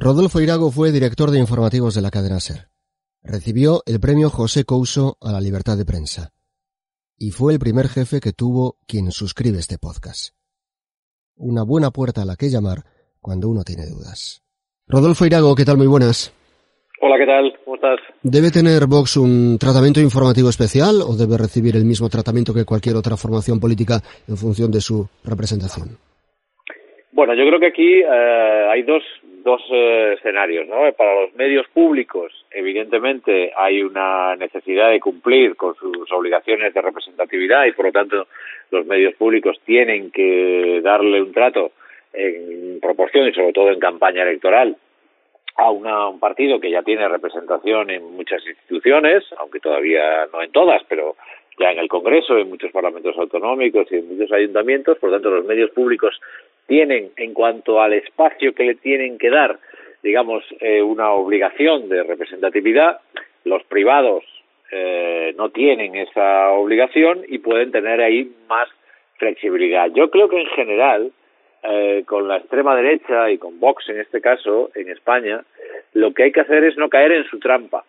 Rodolfo 0.00 0.40
Irago 0.40 0.70
fue 0.70 0.92
director 0.92 1.32
de 1.32 1.40
informativos 1.40 1.92
de 1.92 2.02
la 2.02 2.12
cadena 2.12 2.38
SER. 2.38 2.68
Recibió 3.20 3.82
el 3.84 3.98
premio 3.98 4.30
José 4.30 4.64
Couso 4.64 5.18
a 5.20 5.32
la 5.32 5.40
libertad 5.40 5.76
de 5.76 5.84
prensa. 5.84 6.30
Y 7.18 7.32
fue 7.32 7.52
el 7.52 7.58
primer 7.58 7.88
jefe 7.88 8.20
que 8.20 8.32
tuvo 8.32 8.76
quien 8.86 9.10
suscribe 9.10 9.58
este 9.58 9.76
podcast. 9.76 10.36
Una 11.34 11.64
buena 11.64 11.90
puerta 11.90 12.22
a 12.22 12.24
la 12.24 12.36
que 12.36 12.48
llamar 12.48 12.84
cuando 13.20 13.48
uno 13.48 13.64
tiene 13.64 13.86
dudas. 13.86 14.40
Rodolfo 14.86 15.26
Irago, 15.26 15.56
¿qué 15.56 15.64
tal? 15.64 15.78
Muy 15.78 15.88
buenas. 15.88 16.32
Hola, 17.02 17.16
¿qué 17.18 17.26
tal? 17.26 17.52
¿Cómo 17.64 17.74
estás? 17.74 17.98
¿Debe 18.22 18.52
tener 18.52 18.86
Vox 18.86 19.16
un 19.16 19.58
tratamiento 19.58 20.00
informativo 20.00 20.48
especial 20.48 21.02
o 21.02 21.16
debe 21.16 21.36
recibir 21.38 21.74
el 21.74 21.84
mismo 21.84 22.08
tratamiento 22.08 22.54
que 22.54 22.64
cualquier 22.64 22.94
otra 22.94 23.16
formación 23.16 23.58
política 23.58 24.00
en 24.28 24.36
función 24.36 24.70
de 24.70 24.80
su 24.80 25.08
representación? 25.24 25.98
Bueno, 27.18 27.34
yo 27.34 27.48
creo 27.48 27.58
que 27.58 27.66
aquí 27.66 28.00
eh, 28.00 28.66
hay 28.70 28.82
dos, 28.82 29.02
dos 29.42 29.60
eh, 29.72 30.14
escenarios, 30.16 30.68
¿no? 30.68 30.92
Para 30.92 31.22
los 31.22 31.34
medios 31.34 31.66
públicos, 31.66 32.32
evidentemente, 32.48 33.52
hay 33.56 33.82
una 33.82 34.36
necesidad 34.36 34.90
de 34.90 35.00
cumplir 35.00 35.56
con 35.56 35.74
sus 35.74 36.12
obligaciones 36.12 36.72
de 36.72 36.80
representatividad 36.80 37.64
y, 37.66 37.72
por 37.72 37.86
lo 37.86 37.90
tanto, 37.90 38.28
los 38.70 38.86
medios 38.86 39.14
públicos 39.14 39.58
tienen 39.64 40.12
que 40.12 40.80
darle 40.80 41.20
un 41.20 41.32
trato 41.32 41.72
en 42.12 42.78
proporción 42.80 43.26
y, 43.26 43.32
sobre 43.32 43.52
todo, 43.52 43.72
en 43.72 43.80
campaña 43.80 44.22
electoral 44.22 44.76
a 45.56 45.72
una, 45.72 46.06
un 46.06 46.20
partido 46.20 46.60
que 46.60 46.70
ya 46.70 46.84
tiene 46.84 47.08
representación 47.08 47.90
en 47.90 48.14
muchas 48.14 48.46
instituciones, 48.46 49.24
aunque 49.38 49.58
todavía 49.58 50.28
no 50.32 50.40
en 50.40 50.52
todas, 50.52 50.84
pero 50.88 51.16
ya 51.58 51.72
en 51.72 51.80
el 51.80 51.88
Congreso, 51.88 52.38
en 52.38 52.48
muchos 52.48 52.70
parlamentos 52.70 53.18
autonómicos 53.18 53.90
y 53.90 53.96
en 53.96 54.08
muchos 54.08 54.30
ayuntamientos, 54.30 54.98
por 54.98 55.10
lo 55.10 55.16
tanto 55.16 55.30
los 55.30 55.44
medios 55.44 55.70
públicos 55.70 56.20
tienen, 56.68 57.10
en 57.16 57.34
cuanto 57.34 57.80
al 57.80 57.94
espacio 57.94 58.54
que 58.54 58.64
le 58.64 58.74
tienen 58.76 59.18
que 59.18 59.30
dar, 59.30 59.58
digamos, 60.02 60.44
eh, 60.60 60.80
una 60.80 61.10
obligación 61.10 61.88
de 61.88 62.04
representatividad, 62.04 63.00
los 63.44 63.64
privados 63.64 64.22
eh, 64.70 65.34
no 65.36 65.48
tienen 65.48 65.96
esa 65.96 66.50
obligación 66.50 67.22
y 67.26 67.38
pueden 67.38 67.72
tener 67.72 68.00
ahí 68.00 68.30
más 68.48 68.68
flexibilidad. 69.16 69.90
Yo 69.94 70.10
creo 70.10 70.28
que 70.28 70.40
en 70.40 70.46
general, 70.48 71.10
eh, 71.62 72.04
con 72.06 72.28
la 72.28 72.36
extrema 72.36 72.76
derecha 72.76 73.30
y 73.30 73.38
con 73.38 73.58
Vox 73.58 73.88
en 73.88 73.98
este 73.98 74.20
caso, 74.20 74.70
en 74.74 74.90
España, 74.90 75.42
lo 75.94 76.12
que 76.12 76.24
hay 76.24 76.32
que 76.32 76.42
hacer 76.42 76.64
es 76.64 76.76
no 76.76 76.90
caer 76.90 77.12
en 77.12 77.24
su 77.24 77.38
trampa. 77.38 77.84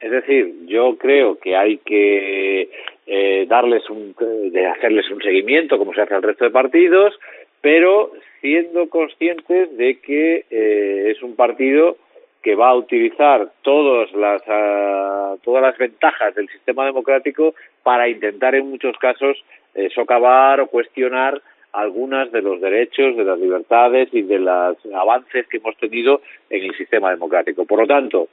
Es 0.00 0.10
decir, 0.10 0.52
yo 0.66 0.96
creo 0.96 1.38
que 1.38 1.54
hay 1.54 1.78
que 1.78 2.68
eh, 3.06 3.46
darles 3.46 3.88
un, 3.88 4.16
de 4.50 4.66
hacerles 4.66 5.08
un 5.10 5.20
seguimiento 5.20 5.78
como 5.78 5.94
se 5.94 6.00
hace 6.00 6.14
al 6.14 6.22
resto 6.22 6.44
de 6.44 6.50
partidos, 6.50 7.14
pero 7.60 8.10
siendo 8.42 8.90
conscientes 8.90 9.74
de 9.78 10.00
que 10.00 10.44
eh, 10.50 11.12
es 11.12 11.22
un 11.22 11.36
partido 11.36 11.96
que 12.42 12.56
va 12.56 12.70
a 12.70 12.74
utilizar 12.74 13.52
todas 13.62 14.12
las 14.12 14.42
uh, 14.42 15.38
todas 15.42 15.62
las 15.62 15.78
ventajas 15.78 16.34
del 16.34 16.48
sistema 16.48 16.84
democrático 16.84 17.54
para 17.84 18.08
intentar 18.08 18.56
en 18.56 18.68
muchos 18.68 18.98
casos 18.98 19.42
eh, 19.74 19.88
socavar 19.94 20.60
o 20.60 20.66
cuestionar 20.66 21.40
algunas 21.72 22.30
de 22.32 22.42
los 22.42 22.60
derechos, 22.60 23.16
de 23.16 23.24
las 23.24 23.38
libertades 23.38 24.08
y 24.12 24.22
de 24.22 24.40
los 24.40 24.76
avances 24.92 25.46
que 25.46 25.58
hemos 25.58 25.76
tenido 25.76 26.20
en 26.50 26.64
el 26.64 26.76
sistema 26.76 27.10
democrático. 27.10 27.64
Por 27.64 27.78
lo 27.78 27.86
tanto, 27.86 28.28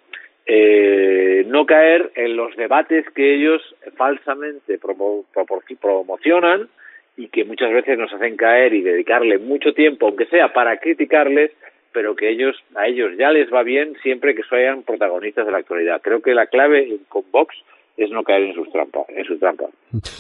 eh, 0.45 1.45
no 1.47 1.65
caer 1.65 2.11
en 2.15 2.35
los 2.35 2.55
debates 2.57 3.05
que 3.11 3.35
ellos 3.35 3.61
falsamente 3.95 4.79
promo 4.79 5.23
promocionan 5.79 6.67
y 7.19 7.27
que 7.27 7.43
muchas 7.43 7.73
veces 7.73 7.97
nos 7.97 8.13
hacen 8.13 8.37
caer 8.37 8.73
y 8.73 8.81
dedicarle 8.81 9.39
mucho 9.39 9.73
tiempo, 9.73 10.07
aunque 10.07 10.25
sea 10.27 10.53
para 10.53 10.77
criticarles, 10.77 11.51
pero 11.91 12.15
que 12.15 12.29
ellos 12.29 12.55
a 12.75 12.87
ellos 12.87 13.11
ya 13.17 13.29
les 13.31 13.53
va 13.53 13.61
bien 13.61 13.93
siempre 14.01 14.33
que 14.35 14.43
sean 14.43 14.83
protagonistas 14.83 15.45
de 15.45 15.51
la 15.51 15.57
actualidad. 15.57 16.01
Creo 16.01 16.21
que 16.21 16.33
la 16.33 16.47
clave 16.47 16.97
con 17.09 17.23
Vox 17.29 17.53
es 17.97 18.09
no 18.11 18.23
caer 18.23 18.43
en 18.43 18.55
sus 18.55 18.69
trampas, 18.71 19.03
en 19.09 19.25
su 19.25 19.37
trampa. 19.37 19.65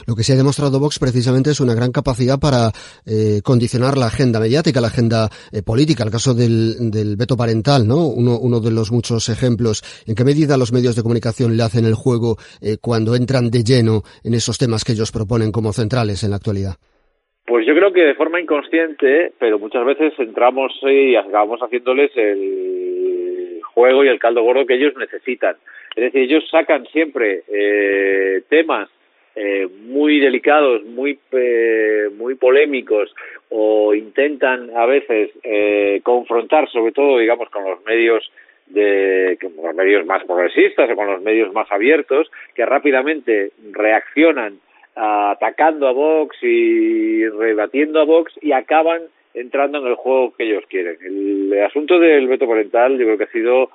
Lo 0.07 0.15
que 0.15 0.23
se 0.23 0.33
ha 0.33 0.35
demostrado 0.35 0.79
Vox 0.79 0.99
precisamente 0.99 1.51
es 1.51 1.59
una 1.59 1.75
gran 1.75 1.91
capacidad 1.91 2.39
para 2.39 2.71
eh, 3.05 3.41
condicionar 3.43 3.97
la 3.97 4.07
agenda 4.07 4.39
mediática, 4.39 4.81
la 4.81 4.87
agenda 4.87 5.29
eh, 5.53 5.61
política, 5.63 6.03
el 6.03 6.11
caso 6.11 6.33
del, 6.33 6.91
del, 6.91 7.15
veto 7.15 7.37
parental, 7.37 7.87
¿no? 7.87 8.07
Uno, 8.07 8.37
uno 8.39 8.59
de 8.59 8.71
los 8.71 8.91
muchos 8.91 9.29
ejemplos. 9.29 9.81
¿En 10.07 10.15
qué 10.15 10.23
medida 10.23 10.57
los 10.57 10.73
medios 10.73 10.95
de 10.95 11.03
comunicación 11.03 11.55
le 11.55 11.63
hacen 11.63 11.85
el 11.85 11.93
juego 11.93 12.35
eh, 12.61 12.77
cuando 12.81 13.15
entran 13.15 13.49
de 13.49 13.63
lleno 13.63 14.01
en 14.23 14.33
esos 14.33 14.57
temas 14.57 14.83
que 14.83 14.93
ellos 14.93 15.11
proponen 15.11 15.51
como 15.51 15.71
centrales 15.71 16.23
en 16.23 16.31
la 16.31 16.37
actualidad? 16.37 16.75
Pues 17.45 17.65
yo 17.65 17.73
creo 17.73 17.91
que 17.91 18.01
de 18.01 18.15
forma 18.15 18.39
inconsciente, 18.39 19.33
pero 19.39 19.57
muchas 19.57 19.85
veces 19.85 20.13
entramos 20.19 20.71
y 20.83 21.15
acabamos 21.15 21.59
haciéndoles 21.61 22.11
el 22.15 23.59
juego 23.73 24.03
y 24.03 24.07
el 24.07 24.19
caldo 24.19 24.43
gordo 24.43 24.65
que 24.65 24.75
ellos 24.75 24.93
necesitan. 24.97 25.55
Es 25.95 26.03
decir, 26.03 26.21
ellos 26.23 26.47
sacan 26.49 26.85
siempre 26.87 27.43
eh, 27.47 28.41
temas 28.49 28.89
eh, 29.41 29.69
muy 29.85 30.19
delicados, 30.19 30.83
muy 30.83 31.17
eh, 31.31 32.09
muy 32.17 32.35
polémicos 32.35 33.15
o 33.49 33.93
intentan 33.93 34.69
a 34.75 34.85
veces 34.85 35.31
eh, 35.43 36.01
confrontar, 36.03 36.69
sobre 36.69 36.91
todo, 36.91 37.19
digamos, 37.19 37.49
con 37.49 37.63
los 37.63 37.81
medios 37.85 38.29
de 38.65 39.37
los 39.63 39.75
medios 39.75 40.05
más 40.05 40.25
progresistas 40.25 40.89
o 40.91 40.95
con 40.95 41.07
los 41.07 41.21
medios 41.21 41.53
más 41.53 41.71
abiertos, 41.71 42.29
que 42.53 42.65
rápidamente 42.65 43.51
reaccionan 43.71 44.59
atacando 44.95 45.87
a 45.87 45.93
Vox 45.93 46.35
y 46.41 47.25
rebatiendo 47.29 48.01
a 48.01 48.03
Vox 48.03 48.33
y 48.41 48.51
acaban 48.51 49.03
entrando 49.33 49.77
en 49.77 49.87
el 49.87 49.95
juego 49.95 50.33
que 50.35 50.43
ellos 50.43 50.65
quieren. 50.69 50.97
El 51.01 51.63
asunto 51.63 51.97
del 51.97 52.27
veto 52.27 52.45
parental 52.45 52.97
yo 52.97 53.05
creo 53.05 53.17
que 53.17 53.23
ha 53.23 53.31
sido 53.31 53.69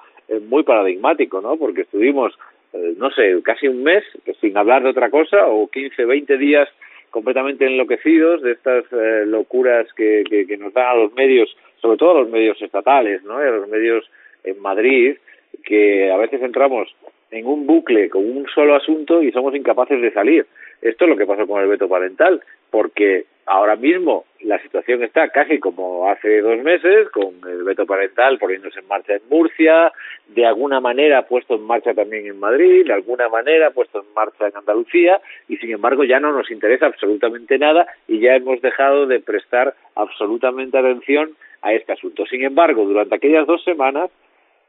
muy 0.49 0.63
paradigmático, 0.63 1.41
¿no? 1.41 1.57
Porque 1.57 1.83
estuvimos, 1.83 2.33
eh, 2.73 2.95
no 2.97 3.11
sé, 3.11 3.41
casi 3.43 3.69
un 3.69 3.83
mes 3.83 4.05
sin 4.41 4.57
hablar 4.57 4.83
de 4.83 4.91
otra 4.91 5.11
cosa 5.11 5.47
o 5.47 5.69
15, 5.69 6.05
20 6.05 6.39
días 6.39 6.69
completamente 7.11 7.67
enloquecidos 7.67 8.43
de 8.43 8.53
estas 8.53 8.85
eh, 8.93 9.25
locuras 9.27 9.87
que, 9.95 10.25
que, 10.29 10.57
nos 10.57 10.73
dan 10.73 10.87
a 10.87 10.95
los 10.97 11.13
medios, 11.15 11.57
sobre 11.81 11.97
todo 11.97 12.11
a 12.11 12.21
los 12.23 12.29
medios 12.29 12.61
estatales, 12.61 13.23
¿no? 13.23 13.39
A 13.39 13.45
los 13.45 13.69
medios 13.69 14.11
en 14.43 14.61
Madrid, 14.61 15.17
que 15.65 16.11
a 16.11 16.17
veces 16.17 16.43
entramos 16.43 16.93
en 17.31 17.47
un 17.47 17.67
bucle 17.67 18.09
con 18.11 18.25
un 18.25 18.47
solo 18.53 18.75
asunto 18.75 19.23
y 19.23 19.31
somos 19.31 19.55
incapaces 19.55 20.01
de 20.01 20.13
salir. 20.13 20.47
Esto 20.83 21.05
es 21.05 21.11
lo 21.11 21.17
que 21.17 21.27
pasó 21.27 21.47
con 21.47 21.63
el 21.63 21.69
veto 21.69 21.89
parental, 21.89 22.43
porque 22.75 23.27
ahora 23.47 23.77
mismo 23.77 24.25
la 24.41 24.61
situación 24.61 25.05
está 25.05 25.29
casi 25.29 25.61
como 25.61 26.11
hace 26.11 26.41
dos 26.41 26.61
meses, 26.65 27.09
con 27.11 27.33
el 27.49 27.63
veto 27.63 27.87
parental 27.87 28.37
poniéndose 28.37 28.81
en 28.81 28.89
marcha 28.89 29.15
en 29.15 29.23
Murcia, 29.31 29.93
de 30.27 30.45
alguna 30.45 30.81
manera 30.81 31.23
puesto 31.23 31.55
en 31.55 31.63
marcha 31.63 31.95
también 31.95 32.27
en 32.27 32.41
Madrid, 32.41 32.85
de 32.85 32.93
alguna 32.93 33.29
manera 33.29 33.71
puesto 33.71 34.01
en 34.01 34.13
marcha 34.13 34.49
en 34.49 34.57
Andalucía, 34.57 35.21
y 35.49 35.57
sin 35.59 35.71
embargo 35.71 36.03
ya 36.03 36.19
no 36.19 36.33
nos 36.33 36.51
interesa 36.51 36.87
absolutamente 36.87 37.59
nada 37.59 37.87
y 38.09 38.19
ya 38.19 38.35
hemos 38.35 38.61
dejado 38.61 39.07
de 39.07 39.21
prestar 39.21 39.73
absolutamente 39.95 40.77
atención 40.77 41.37
a 41.63 41.75
este 41.75 41.93
asunto. 41.93 42.27
Sin 42.27 42.43
embargo, 42.43 42.85
durante 42.85 43.15
aquellas 43.15 43.47
dos 43.47 43.63
semanas, 43.63 44.11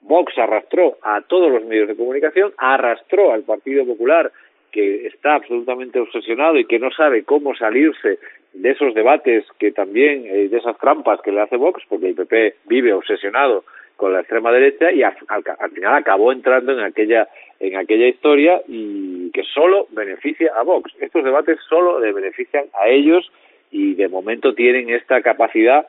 Vox 0.01 0.37
arrastró 0.37 0.99
a 1.01 1.21
todos 1.21 1.51
los 1.51 1.65
medios 1.65 1.87
de 1.87 1.95
comunicación, 1.95 2.53
arrastró 2.59 3.33
al 3.33 3.41
Partido 3.41 3.83
Popular 3.83 4.31
que 4.75 5.07
está 5.07 5.35
absolutamente 5.35 6.01
obsesionado 6.01 6.59
y 6.59 6.65
que 6.65 6.79
no 6.79 6.91
sabe 6.91 7.23
cómo 7.23 7.55
salirse 7.55 8.19
de 8.51 8.71
esos 8.71 8.93
debates 8.93 9.45
que 9.57 9.71
también, 9.71 10.25
eh, 10.25 10.49
de 10.49 10.57
esas 10.57 10.77
trampas 10.79 11.21
que 11.21 11.31
le 11.31 11.39
hace 11.39 11.55
Vox, 11.55 11.81
porque 11.87 12.09
el 12.09 12.15
PP 12.15 12.55
vive 12.65 12.91
obsesionado 12.91 13.63
con 13.95 14.11
la 14.11 14.19
extrema 14.19 14.51
derecha 14.51 14.91
y 14.91 15.01
al, 15.01 15.15
final 15.15 15.93
acabó 15.93 16.33
entrando 16.33 16.73
en 16.73 16.81
aquella 16.81 17.29
en 17.61 17.77
aquella 17.77 18.07
historia 18.07 18.61
y 18.67 19.31
que 19.31 19.43
solo 19.43 19.87
beneficia 19.91 20.51
a 20.53 20.63
Vox. 20.63 20.91
Estos 20.99 21.23
debates 21.23 21.57
solo 21.69 22.01
le 22.01 22.11
benefician 22.11 22.65
a 22.77 22.89
ellos 22.89 23.31
y 23.71 23.93
de 23.93 24.09
momento 24.09 24.53
tienen 24.55 24.89
esta 24.89 25.21
capacidad 25.21 25.87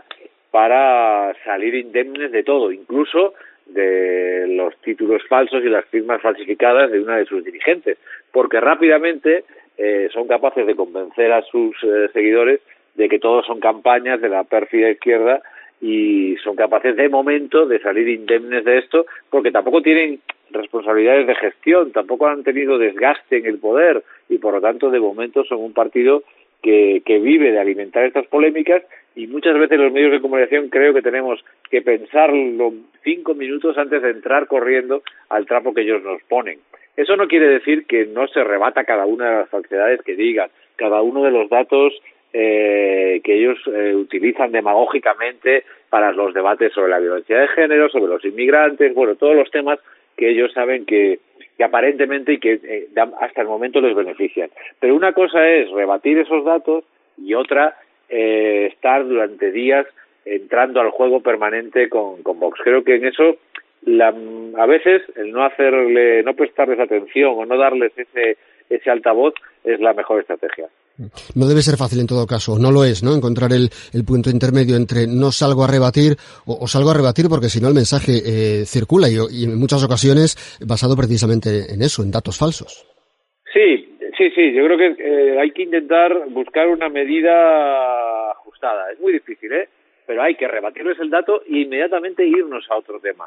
para 0.53 1.35
salir 1.45 1.75
indemnes 1.75 2.31
de 2.31 2.45
todo, 2.45 2.71
incluso 2.71 3.35
de 3.67 4.47
los 4.49 4.77
títulos 4.79 5.23
falsos 5.29 5.63
y 5.65 5.69
las 5.69 5.85
firmas 5.87 6.23
falsificadas 6.23 6.91
de 6.91 7.01
una 7.01 7.17
de 7.17 7.27
sus 7.27 7.45
dirigentes, 7.45 7.99
porque 8.33 8.61
rápidamente 8.61 9.45
eh, 9.77 10.09
son 10.13 10.27
capaces 10.27 10.67
de 10.67 10.75
convencer 10.75 11.33
a 11.33 11.43
sus 11.43 11.77
eh, 11.83 12.09
seguidores 12.13 12.61
de 12.95 13.09
que 13.09 13.19
todos 13.19 13.45
son 13.47 13.61
campañas 13.61 14.21
de 14.21 14.29
la 14.29 14.45
pérfida 14.45 14.89
izquierda 14.89 15.43
y 15.81 16.37
son 16.43 16.57
capaces 16.57 16.97
de 16.97 17.09
momento 17.09 17.67
de 17.67 17.79
salir 17.81 18.09
indemnes 18.09 18.65
de 18.65 18.79
esto 18.79 19.07
porque 19.29 19.51
tampoco 19.51 19.83
tienen 19.83 20.21
responsabilidades 20.51 21.27
de 21.27 21.35
gestión, 21.35 21.93
tampoco 21.93 22.27
han 22.29 22.43
tenido 22.45 22.79
desgaste 22.79 23.39
en 23.39 23.47
el 23.47 23.59
poder 23.59 24.03
y 24.29 24.39
por 24.39 24.55
lo 24.55 24.61
tanto 24.61 24.91
de 24.91 25.01
momento 25.01 25.45
son 25.45 25.59
un 25.61 25.73
partido 25.73 26.23
que, 26.67 27.19
vive 27.19 27.53
de 27.53 27.61
alimentar 27.61 28.05
estas 28.05 28.27
polémicas 28.27 28.83
y 29.15 29.27
muchas 29.27 29.59
veces 29.59 29.79
los 29.79 29.93
medios 29.93 30.13
de 30.13 30.21
comunicación 30.21 30.69
creo 30.69 30.93
que 30.93 31.03
tenemos 31.03 31.43
que 31.71 31.83
pensarlo 31.83 32.73
cinco 33.03 33.35
minutos 33.35 33.79
antes 33.79 34.03
de 34.03 34.11
entrar 34.11 34.47
corriendo 34.47 35.03
al 35.29 35.47
trapo 35.47 35.73
que 35.73 35.83
ellos 35.83 36.03
nos 36.03 36.23
ponen. 36.25 36.59
Eso 36.97 37.17
no 37.17 37.29
quiere 37.29 37.49
decir 37.49 37.87
que 37.87 38.07
no 38.07 38.27
se 38.29 38.43
rebata 38.43 38.85
cada 38.85 39.07
una 39.07 39.31
de 39.31 39.37
las 39.39 39.49
falsedades 39.49 40.03
que 40.03 40.17
digan, 40.17 40.51
cada 40.77 41.03
uno 41.03 41.23
de 41.23 41.31
los 41.31 41.49
datos 41.49 41.95
eh, 42.33 43.21
que 43.23 43.35
ellos 43.35 43.59
eh, 43.67 43.95
utilizan 43.95 44.53
demagógicamente 44.53 45.65
para 45.89 46.13
los 46.13 46.35
debates 46.35 46.73
sobre 46.73 46.91
la 46.91 46.99
violencia 46.99 47.39
de 47.39 47.49
género, 47.49 47.89
sobre 47.89 48.13
los 48.13 48.25
inmigrantes, 48.25 48.93
bueno, 48.95 49.15
todos 49.15 49.37
los 49.37 49.51
temas 49.51 49.79
que 50.17 50.31
ellos 50.31 50.53
saben 50.53 50.85
que, 50.85 51.21
que 51.57 51.65
aparentemente 51.65 52.35
y 52.35 52.39
que 52.39 52.61
eh, 52.63 52.89
hasta 53.21 53.43
el 53.43 53.49
momento 53.49 53.81
les 53.81 53.95
benefician. 53.95 54.51
Pero 54.81 54.95
una 54.95 55.13
cosa 55.13 55.49
es 55.49 55.71
rebatir 55.71 56.19
esos 56.19 56.45
datos 56.45 56.85
y 57.17 57.35
otra 57.35 57.77
eh, 58.09 58.71
estar 58.73 59.07
durante 59.07 59.51
días 59.51 59.87
entrando 60.25 60.81
al 60.81 60.91
juego 60.91 61.21
permanente 61.21 61.89
con, 61.89 62.23
con 62.23 62.39
Vox. 62.39 62.61
Creo 62.63 62.85
que 62.85 62.97
en 62.97 63.07
eso 63.07 63.37
la, 63.83 64.09
a 64.09 64.67
veces 64.67 65.03
el 65.17 65.33
no 65.33 65.45
hacerle, 65.45 66.23
no 66.23 66.35
prestarles 66.35 66.81
atención 66.81 67.33
o 67.37 67.47
no 67.47 67.57
darles 67.57 67.93
ese, 67.97 68.37
ese 68.69 68.91
altavoz 68.91 69.35
es 69.65 69.81
la 69.81 69.95
mejor 69.95 70.21
estrategia. 70.21 70.69
No 71.35 71.47
debe 71.47 71.63
ser 71.63 71.77
fácil 71.77 72.01
en 72.01 72.07
todo 72.07 72.27
caso, 72.27 72.59
no 72.59 72.71
lo 72.71 72.85
es, 72.85 73.03
¿no? 73.03 73.15
Encontrar 73.15 73.51
el, 73.53 73.69
punto 74.07 74.31
intermedio 74.31 74.77
entre 74.77 75.07
no 75.07 75.31
salgo 75.33 75.65
a 75.65 75.69
rebatir 75.69 76.17
o, 76.47 76.67
salgo 76.67 76.91
a 76.91 76.95
rebatir 76.95 77.27
porque 77.29 77.49
si 77.49 77.61
no 77.61 77.69
el 77.69 77.75
mensaje 77.75 78.23
eh, 78.25 78.65
circula 78.65 79.09
y, 79.09 79.17
y, 79.31 79.45
en 79.45 79.59
muchas 79.59 79.85
ocasiones 79.85 80.37
basado 80.67 80.97
precisamente 80.97 81.73
en 81.73 81.83
eso, 81.83 82.03
en 82.03 82.11
datos 82.11 82.39
falsos. 82.39 82.87
Sí, 83.53 83.97
Sí, 84.17 84.31
sí, 84.31 84.53
yo 84.53 84.65
creo 84.65 84.79
que 84.79 84.97
eh, 84.99 85.39
hay 85.39 85.51
que 85.51 85.63
intentar 85.63 86.29
buscar 86.31 86.69
una 86.69 86.89
medida 86.89 88.31
ajustada. 88.31 88.91
Es 88.91 88.99
muy 88.99 89.13
difícil, 89.13 89.53
¿eh? 89.53 89.69
Pero 90.07 90.23
hay 90.23 90.37
que 90.37 90.49
rebatirles 90.49 90.99
el 91.01 91.11
dato 91.11 91.43
e 91.43 91.59
inmediatamente 91.59 92.25
irnos 92.25 92.65
a 92.71 92.77
otro 92.77 92.99
tema. 92.99 93.27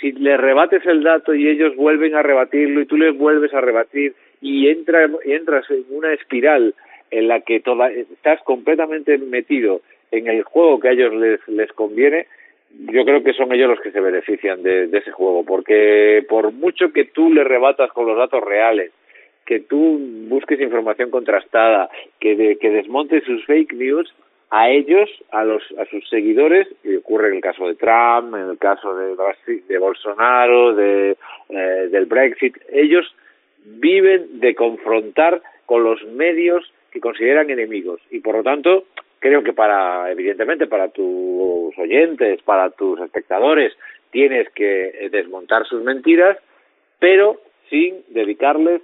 Si 0.00 0.10
le 0.10 0.36
rebates 0.36 0.84
el 0.86 1.04
dato 1.04 1.34
y 1.34 1.48
ellos 1.48 1.76
vuelven 1.76 2.16
a 2.16 2.22
rebatirlo 2.22 2.80
y 2.80 2.86
tú 2.86 2.96
les 2.96 3.16
vuelves 3.16 3.54
a 3.54 3.60
rebatir 3.60 4.14
y, 4.40 4.68
entra, 4.68 5.08
y 5.24 5.32
entras 5.32 5.70
en 5.70 5.84
una 5.90 6.12
espiral 6.12 6.74
en 7.14 7.28
la 7.28 7.40
que 7.40 7.60
toda, 7.60 7.90
estás 7.90 8.42
completamente 8.42 9.18
metido 9.18 9.82
en 10.10 10.26
el 10.26 10.42
juego 10.42 10.80
que 10.80 10.88
a 10.88 10.92
ellos 10.92 11.14
les, 11.46 11.72
conviene, 11.72 12.26
yo 12.92 13.04
creo 13.04 13.22
que 13.22 13.32
son 13.32 13.52
ellos 13.52 13.68
los 13.68 13.80
que 13.80 13.92
se 13.92 14.00
benefician 14.00 14.62
de, 14.62 14.88
de 14.88 14.98
ese 14.98 15.12
juego, 15.12 15.44
porque 15.44 16.24
por 16.28 16.52
mucho 16.52 16.92
que 16.92 17.04
tú 17.04 17.32
le 17.32 17.44
rebatas 17.44 17.92
con 17.92 18.06
los 18.06 18.16
datos 18.16 18.42
reales, 18.42 18.90
que 19.46 19.60
tú 19.60 19.98
busques 20.28 20.60
información 20.60 21.10
contrastada, 21.10 21.88
que, 22.18 22.58
que 22.60 22.70
desmontes 22.70 23.22
sus 23.24 23.44
fake 23.44 23.74
news, 23.74 24.12
a 24.50 24.70
ellos, 24.70 25.08
a 25.30 25.44
los 25.44 25.62
a 25.78 25.84
sus 25.86 26.08
seguidores, 26.08 26.66
y 26.82 26.96
ocurre 26.96 27.28
en 27.28 27.36
el 27.36 27.40
caso 27.40 27.66
de 27.66 27.74
Trump, 27.74 28.34
en 28.34 28.50
el 28.50 28.58
caso 28.58 28.94
de, 28.96 29.14
de 29.68 29.78
Bolsonaro, 29.78 30.74
de, 30.74 31.16
eh, 31.48 31.88
del 31.90 32.06
Brexit, 32.06 32.56
ellos 32.72 33.14
viven 33.64 34.40
de 34.40 34.54
confrontar 34.54 35.42
con 35.66 35.82
los 35.84 36.04
medios 36.06 36.72
que 36.94 37.00
consideran 37.00 37.50
enemigos 37.50 38.00
y 38.10 38.20
por 38.20 38.36
lo 38.36 38.42
tanto 38.44 38.84
creo 39.18 39.42
que 39.42 39.52
para 39.52 40.10
evidentemente 40.12 40.68
para 40.68 40.88
tus 40.88 41.76
oyentes, 41.76 42.40
para 42.42 42.70
tus 42.70 43.00
espectadores 43.00 43.72
tienes 44.12 44.48
que 44.54 45.08
desmontar 45.10 45.66
sus 45.66 45.82
mentiras, 45.82 46.38
pero 47.00 47.40
sin 47.68 48.04
dedicarles 48.10 48.80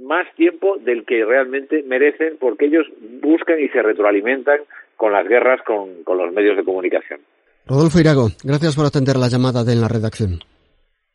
más 0.00 0.26
tiempo 0.34 0.76
del 0.78 1.06
que 1.06 1.24
realmente 1.24 1.84
merecen 1.84 2.36
porque 2.38 2.66
ellos 2.66 2.86
buscan 3.22 3.60
y 3.60 3.68
se 3.68 3.80
retroalimentan 3.80 4.60
con 4.96 5.12
las 5.12 5.28
guerras 5.28 5.62
con, 5.62 6.02
con 6.02 6.18
los 6.18 6.32
medios 6.32 6.56
de 6.56 6.64
comunicación. 6.64 7.20
Rodolfo 7.66 8.00
Irago, 8.00 8.28
gracias 8.42 8.74
por 8.74 8.86
atender 8.86 9.16
la 9.16 9.28
llamada 9.28 9.62
de 9.62 9.76
la 9.76 9.88
redacción. 9.88 10.40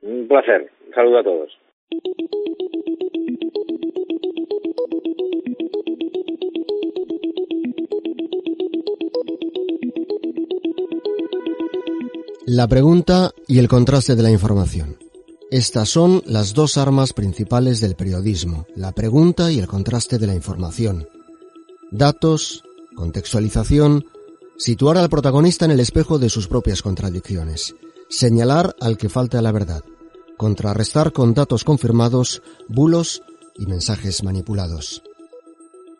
Un 0.01 0.27
placer. 0.29 0.69
Un 0.87 0.93
saludo 0.93 1.19
a 1.19 1.23
todos. 1.23 1.57
La 12.47 12.67
pregunta 12.67 13.31
y 13.47 13.59
el 13.59 13.67
contraste 13.67 14.15
de 14.15 14.23
la 14.23 14.31
información. 14.31 14.97
Estas 15.51 15.89
son 15.89 16.23
las 16.25 16.55
dos 16.55 16.77
armas 16.77 17.13
principales 17.13 17.81
del 17.81 17.95
periodismo, 17.95 18.65
la 18.75 18.93
pregunta 18.93 19.51
y 19.51 19.59
el 19.59 19.67
contraste 19.67 20.17
de 20.17 20.25
la 20.25 20.33
información. 20.33 21.07
Datos, 21.91 22.63
contextualización, 22.95 24.05
situar 24.57 24.97
al 24.97 25.09
protagonista 25.09 25.65
en 25.65 25.71
el 25.71 25.79
espejo 25.79 26.17
de 26.17 26.29
sus 26.29 26.47
propias 26.47 26.81
contradicciones, 26.81 27.75
señalar 28.09 28.75
al 28.81 28.97
que 28.97 29.09
falta 29.09 29.39
la 29.43 29.51
verdad, 29.51 29.83
contrarrestar 30.35 31.13
con 31.13 31.35
datos 31.35 31.63
confirmados 31.63 32.41
bulos 32.67 33.21
y 33.55 33.67
mensajes 33.67 34.23
manipulados. 34.23 35.03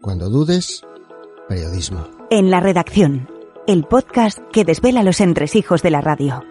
Cuando 0.02 0.28
dudes, 0.28 0.82
periodismo. 1.48 2.08
En 2.32 2.50
la 2.50 2.62
redacción, 2.62 3.30
el 3.68 3.84
podcast 3.84 4.40
que 4.52 4.66
desvela 4.66 5.04
los 5.04 5.22
entresijos 5.22 5.82
de 5.82 5.92
la 5.92 6.02
radio. 6.02 6.44